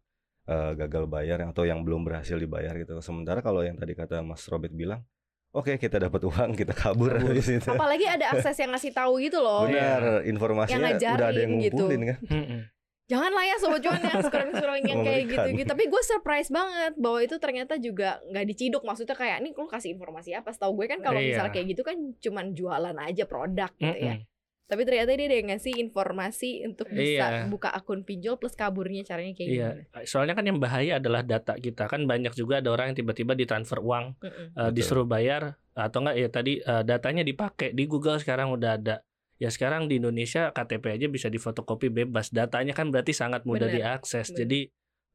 eh, 0.44 0.72
gagal 0.74 1.06
bayar 1.06 1.40
atau 1.44 1.62
yang 1.62 1.80
belum 1.80 2.02
berhasil 2.02 2.34
dibayar 2.34 2.74
gitu. 2.74 2.98
Sementara 3.00 3.40
kalau 3.40 3.60
yang 3.60 3.74
tadi 3.74 3.92
kata 3.92 4.20
Mas 4.20 4.42
Robert 4.46 4.72
bilang, 4.72 5.04
oke 5.50 5.76
kita 5.76 5.98
dapat 5.98 6.22
uang 6.22 6.54
kita 6.54 6.72
kabur 6.72 7.12
Kabur. 7.12 7.30
habis 7.30 7.46
itu. 7.46 7.66
Apalagi 7.66 8.06
ada 8.06 8.26
akses 8.34 8.56
yang 8.56 8.70
ngasih 8.70 8.90
tahu 8.90 9.18
gitu 9.18 9.38
loh. 9.38 9.64
Benar, 9.64 10.24
informasinya 10.24 10.90
Yang 10.90 10.98
udah 10.98 11.26
ada 11.28 11.38
yang 11.38 11.50
ngajarin 11.50 11.50
gitu. 11.60 11.74
ngumpulin 11.78 12.02
kan. 12.06 12.18
Mm-mm. 12.26 12.60
Jangan 13.10 13.34
lah 13.34 13.42
ya 13.42 13.56
sobat 13.58 13.82
cuan 13.82 13.98
yang 13.98 14.22
scrolling-scrolling 14.22 14.86
yang 14.86 15.02
kayak 15.02 15.26
Mengerikan. 15.26 15.42
gitu-gitu. 15.50 15.66
Tapi 15.66 15.84
gue 15.90 16.02
surprise 16.06 16.46
banget 16.46 16.92
bahwa 16.94 17.18
itu 17.18 17.36
ternyata 17.42 17.74
juga 17.74 18.22
nggak 18.24 18.46
diciduk. 18.46 18.82
Maksudnya 18.86 19.18
kayak 19.18 19.42
nih 19.42 19.50
lu 19.50 19.66
kasih 19.66 19.90
informasi 19.92 20.30
apa? 20.30 20.54
Setahu 20.54 20.78
gue 20.78 20.86
kan 20.86 21.02
kalau 21.02 21.18
Iya. 21.18 21.34
misalnya 21.34 21.50
kayak 21.50 21.66
gitu 21.68 21.82
kan 21.82 21.96
cuman 22.22 22.54
jualan 22.54 22.94
aja 22.96 23.24
produk 23.26 23.70
gitu 23.76 23.98
ya. 23.98 24.14
Tapi 24.70 24.86
ternyata 24.86 25.10
dia 25.12 25.26
ada 25.26 25.34
yang 25.34 25.48
ngasih 25.50 25.74
informasi 25.82 26.62
untuk 26.62 26.86
bisa 26.88 27.26
Iya. 27.42 27.50
buka 27.50 27.68
akun 27.68 28.06
pinjol 28.06 28.38
plus 28.38 28.54
kaburnya 28.54 29.02
caranya 29.02 29.34
kayak 29.34 29.50
Iya, 29.50 29.68
gimana. 29.82 30.06
soalnya 30.06 30.34
kan 30.38 30.46
yang 30.46 30.62
bahaya 30.62 31.02
adalah 31.02 31.26
data 31.26 31.58
kita 31.58 31.90
kan 31.90 32.06
banyak 32.06 32.30
juga 32.32 32.62
ada 32.62 32.70
orang 32.70 32.94
yang 32.94 33.02
tiba-tiba 33.02 33.34
ditransfer 33.34 33.82
uang, 33.82 34.14
Mm-mm. 34.16 34.30
eh, 34.54 34.70
Betul. 34.70 34.72
disuruh 34.72 35.04
bayar 35.04 35.58
atau 35.74 35.98
enggak 36.00 36.16
ya 36.16 36.28
tadi 36.30 36.52
eh, 36.56 36.82
datanya 36.86 37.26
dipakai 37.26 37.74
di 37.74 37.84
Google 37.84 38.22
sekarang 38.22 38.54
udah 38.54 38.78
ada. 38.78 38.96
Ya 39.36 39.48
sekarang 39.48 39.88
di 39.88 39.98
Indonesia 39.98 40.54
KTP 40.54 40.84
aja 40.94 41.06
bisa 41.08 41.26
difotokopi 41.26 41.90
bebas. 41.90 42.30
Datanya 42.30 42.70
kan 42.70 42.94
berarti 42.94 43.10
sangat 43.10 43.42
mudah 43.42 43.66
Bener, 43.66 43.98
diakses. 43.98 44.30
bener. 44.30 44.38
Jadi 44.46 44.60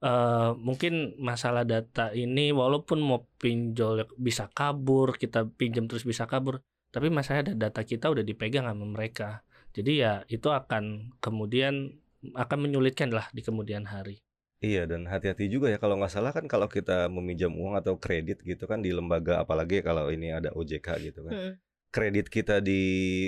eh, 0.03 0.49
mungkin 0.59 1.15
masalah 1.15 1.63
data 1.63 2.11
ini 2.11 2.51
walaupun 2.51 2.99
mau 2.99 3.23
pinjol 3.39 4.03
bisa 4.19 4.51
kabur, 4.51 5.15
kita 5.15 5.47
pinjam 5.47 5.87
terus 5.87 6.03
bisa 6.03 6.27
kabur, 6.27 6.59
tapi 6.95 7.11
masalahnya 7.11 7.51
data 7.59 7.83
kita 7.83 8.07
udah 8.07 8.23
dipegang 8.23 8.71
sama 8.71 8.87
mereka. 8.87 9.43
Jadi 9.75 9.99
ya 9.99 10.23
itu 10.31 10.47
akan 10.47 11.11
kemudian 11.19 11.99
akan 12.31 12.57
menyulitkan 12.63 13.11
lah 13.11 13.27
di 13.35 13.43
kemudian 13.43 13.83
hari. 13.83 14.23
Iya 14.63 14.87
dan 14.87 15.03
hati-hati 15.03 15.51
juga 15.51 15.67
ya 15.67 15.75
kalau 15.75 15.99
nggak 15.99 16.07
salah 16.15 16.31
kan 16.31 16.47
kalau 16.47 16.71
kita 16.71 17.11
meminjam 17.11 17.51
uang 17.51 17.75
atau 17.75 17.99
kredit 17.99 18.39
gitu 18.47 18.63
kan 18.63 18.79
di 18.79 18.95
lembaga 18.95 19.43
apalagi 19.43 19.83
kalau 19.83 20.07
ini 20.07 20.31
ada 20.31 20.55
OJK 20.55 20.87
gitu 21.11 21.27
kan. 21.27 21.35
Mm-mm. 21.35 21.53
Kredit 21.91 22.31
kita 22.31 22.63
di 22.63 22.81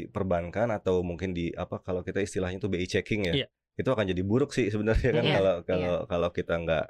perbankan 0.07 0.71
atau 0.71 1.03
mungkin 1.03 1.35
di 1.35 1.51
apa 1.51 1.83
kalau 1.83 2.07
kita 2.07 2.23
istilahnya 2.23 2.63
itu 2.63 2.71
BI 2.71 2.87
checking 2.87 3.27
ya. 3.27 3.43
Iya. 3.43 3.47
Itu 3.75 3.91
akan 3.91 4.07
jadi 4.07 4.23
buruk 4.23 4.55
sih 4.55 4.71
sebenarnya 4.71 5.11
kan 5.11 5.25
Iya, 5.27 5.35
kalau 5.35 5.55
kalau 5.67 5.95
kalau 6.07 6.29
kita 6.31 6.55
nggak 6.55 6.85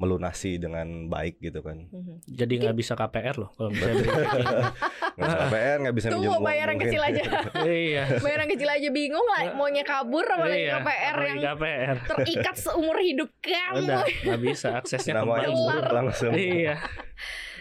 melunasi 0.00 0.56
dengan 0.56 1.12
baik 1.12 1.44
gitu 1.44 1.60
kan. 1.60 1.84
Mhm. 1.92 2.24
Jadi 2.24 2.54
nggak 2.56 2.72
bisa 2.72 2.96
KPR 2.96 3.36
loh 3.36 3.52
kalau 3.52 3.68
misalnya. 3.68 4.00
Nggak 5.20 5.28
bisa 5.28 5.36
KPR, 5.36 5.76
nggak 5.84 5.96
bisa 6.00 6.06
Tuh 6.08 6.16
minjem 6.16 6.30
uang 6.32 6.42
bayar 6.46 6.66
yang 6.72 6.78
mungkin. 6.80 6.88
kecil 6.88 7.02
aja. 7.04 7.22
iya. 7.68 8.04
Bayar 8.24 8.38
yang 8.40 8.52
kecil 8.56 8.70
aja 8.72 8.88
bingung 8.88 9.26
lah 9.28 9.42
maunya 9.52 9.84
kabur 9.84 10.24
apalagi 10.24 10.64
iya. 10.64 10.80
KPR 10.80 11.16
yang 11.20 11.38
KPR. 11.44 11.96
terikat 12.08 12.56
seumur 12.64 12.96
hidup 13.04 13.28
kamu. 13.44 13.84
Udah 13.84 14.04
nggak 14.08 14.40
bisa 14.40 14.68
aksesnya 14.80 15.20
Namanya 15.20 15.52
kembali. 15.52 15.52
Kelar. 15.52 15.74
buruk 15.76 15.92
langsung. 15.92 16.32
Iya. 16.32 16.74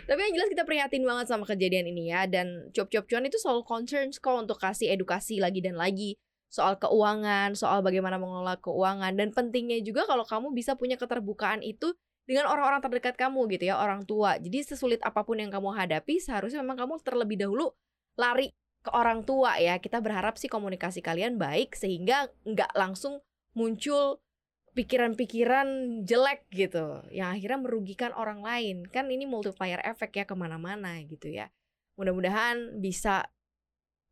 Tapi 0.08 0.20
yang 0.24 0.34
jelas 0.40 0.50
kita 0.56 0.64
prihatin 0.64 1.04
banget 1.04 1.26
sama 1.28 1.44
kejadian 1.44 1.92
ini 1.92 2.16
ya 2.16 2.24
dan 2.32 2.72
cuap-cuap 2.72 3.06
cuan 3.12 3.28
itu 3.28 3.36
selalu 3.36 3.62
concerns 3.68 4.16
kok 4.24 4.40
untuk 4.40 4.56
kasih 4.56 4.88
edukasi 4.96 5.44
lagi 5.44 5.60
dan 5.60 5.76
lagi 5.76 6.16
soal 6.50 6.80
keuangan, 6.82 7.54
soal 7.54 7.86
bagaimana 7.86 8.18
mengelola 8.18 8.58
keuangan 8.58 9.14
dan 9.14 9.30
pentingnya 9.30 9.84
juga 9.86 10.10
kalau 10.10 10.26
kamu 10.26 10.50
bisa 10.56 10.74
punya 10.74 10.98
keterbukaan 10.98 11.62
itu 11.62 11.94
dengan 12.30 12.46
orang-orang 12.46 12.78
terdekat 12.86 13.18
kamu 13.18 13.50
gitu 13.58 13.74
ya, 13.74 13.82
orang 13.82 14.06
tua. 14.06 14.38
Jadi 14.38 14.62
sesulit 14.62 15.02
apa 15.02 15.26
pun 15.26 15.42
yang 15.42 15.50
kamu 15.50 15.74
hadapi 15.74 16.22
seharusnya 16.22 16.62
memang 16.62 16.86
kamu 16.86 17.02
terlebih 17.02 17.42
dahulu 17.42 17.74
lari 18.14 18.54
ke 18.86 18.94
orang 18.94 19.26
tua 19.26 19.58
ya. 19.58 19.82
Kita 19.82 19.98
berharap 19.98 20.38
sih 20.38 20.46
komunikasi 20.46 21.02
kalian 21.02 21.42
baik 21.42 21.74
sehingga 21.74 22.30
nggak 22.46 22.78
langsung 22.78 23.18
muncul 23.58 24.22
pikiran-pikiran 24.78 25.68
jelek 26.06 26.46
gitu 26.54 27.02
yang 27.10 27.34
akhirnya 27.34 27.60
merugikan 27.60 28.14
orang 28.14 28.46
lain 28.46 28.86
kan 28.86 29.10
ini 29.10 29.26
multiplier 29.26 29.82
efek 29.82 30.14
ya 30.14 30.26
ke 30.30 30.38
mana-mana 30.38 31.02
gitu 31.04 31.26
ya 31.28 31.50
mudah-mudahan 31.98 32.78
bisa 32.78 33.26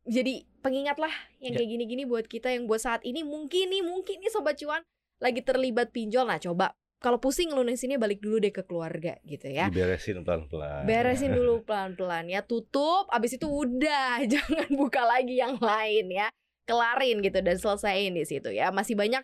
jadi 0.04 0.44
pengingat 0.60 0.98
lah 0.98 1.14
yang 1.38 1.54
Ya. 1.54 1.62
kayak 1.62 1.70
gini-gini 1.78 2.02
buat 2.04 2.26
kita 2.26 2.50
yang 2.52 2.66
buat 2.66 2.82
saat 2.82 3.06
ini 3.06 3.22
mungkin 3.22 3.70
nih 3.70 3.86
mungkin 3.86 4.18
nih 4.18 4.28
sobat 4.34 4.58
cuan 4.58 4.82
lagi 5.22 5.40
terlibat 5.40 5.94
pinjol 5.94 6.26
nah 6.26 6.42
coba 6.42 6.74
kalau 6.98 7.22
pusing 7.22 7.54
lunasinnya 7.54 7.96
balik 7.98 8.18
dulu 8.18 8.42
deh 8.42 8.50
ke 8.50 8.66
keluarga 8.66 9.18
gitu 9.22 9.46
ya 9.46 9.70
Diberesin 9.70 10.26
pelan-pelan. 10.26 10.82
beresin 10.84 11.30
dulu 11.38 11.62
pelan-pelan 11.62 12.26
ya 12.26 12.42
tutup 12.42 13.06
abis 13.14 13.38
itu 13.38 13.46
udah 13.46 14.22
jangan 14.32 14.68
buka 14.74 15.02
lagi 15.06 15.38
yang 15.38 15.56
lain 15.58 16.10
ya 16.10 16.26
kelarin 16.66 17.22
gitu 17.24 17.38
dan 17.40 17.56
selesaiin 17.56 18.12
di 18.12 18.26
situ 18.26 18.50
ya 18.52 18.74
masih 18.74 18.98
banyak 18.98 19.22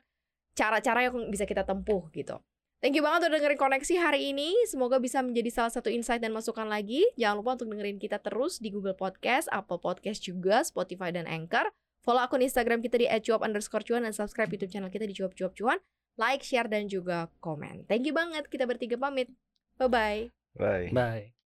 cara-cara 0.55 1.11
yang 1.11 1.29
bisa 1.29 1.45
kita 1.45 1.67
tempuh 1.67 2.09
gitu 2.15 2.39
Thank 2.85 3.01
you 3.01 3.05
banget 3.07 3.33
udah 3.33 3.41
dengerin 3.41 3.57
koneksi 3.57 3.95
hari 3.97 4.21
ini. 4.37 4.53
Semoga 4.69 5.01
bisa 5.01 5.25
menjadi 5.25 5.49
salah 5.49 5.73
satu 5.73 5.89
insight 5.89 6.21
dan 6.21 6.37
masukan 6.37 6.69
lagi. 6.69 7.01
Jangan 7.17 7.41
lupa 7.41 7.57
untuk 7.57 7.73
dengerin 7.73 7.97
kita 7.97 8.21
terus 8.21 8.61
di 8.61 8.69
Google 8.69 8.93
Podcast, 8.93 9.49
Apple 9.49 9.81
Podcast 9.81 10.21
juga, 10.21 10.61
Spotify 10.61 11.09
dan 11.09 11.25
Anchor. 11.25 11.73
Follow 12.05 12.21
akun 12.21 12.45
Instagram 12.45 12.85
kita 12.85 13.01
di 13.01 13.09
@cuap 13.25 13.41
underscore 13.41 13.89
cuan 13.89 14.05
dan 14.05 14.13
subscribe 14.13 14.53
YouTube 14.53 14.69
channel 14.69 14.93
kita 14.93 15.09
di 15.09 15.17
cuap 15.17 15.33
cuap 15.33 15.57
cuan. 15.57 15.81
Like, 16.15 16.47
share 16.47 16.71
dan 16.71 16.87
juga 16.87 17.27
komen. 17.43 17.87
Thank 17.91 18.07
you 18.07 18.15
banget. 18.15 18.47
Kita 18.47 18.65
bertiga 18.65 18.95
pamit. 18.95 19.31
Bye 19.79 19.91
bye. 19.91 20.23
Bye. 20.55 20.91
Bye. 20.95 21.44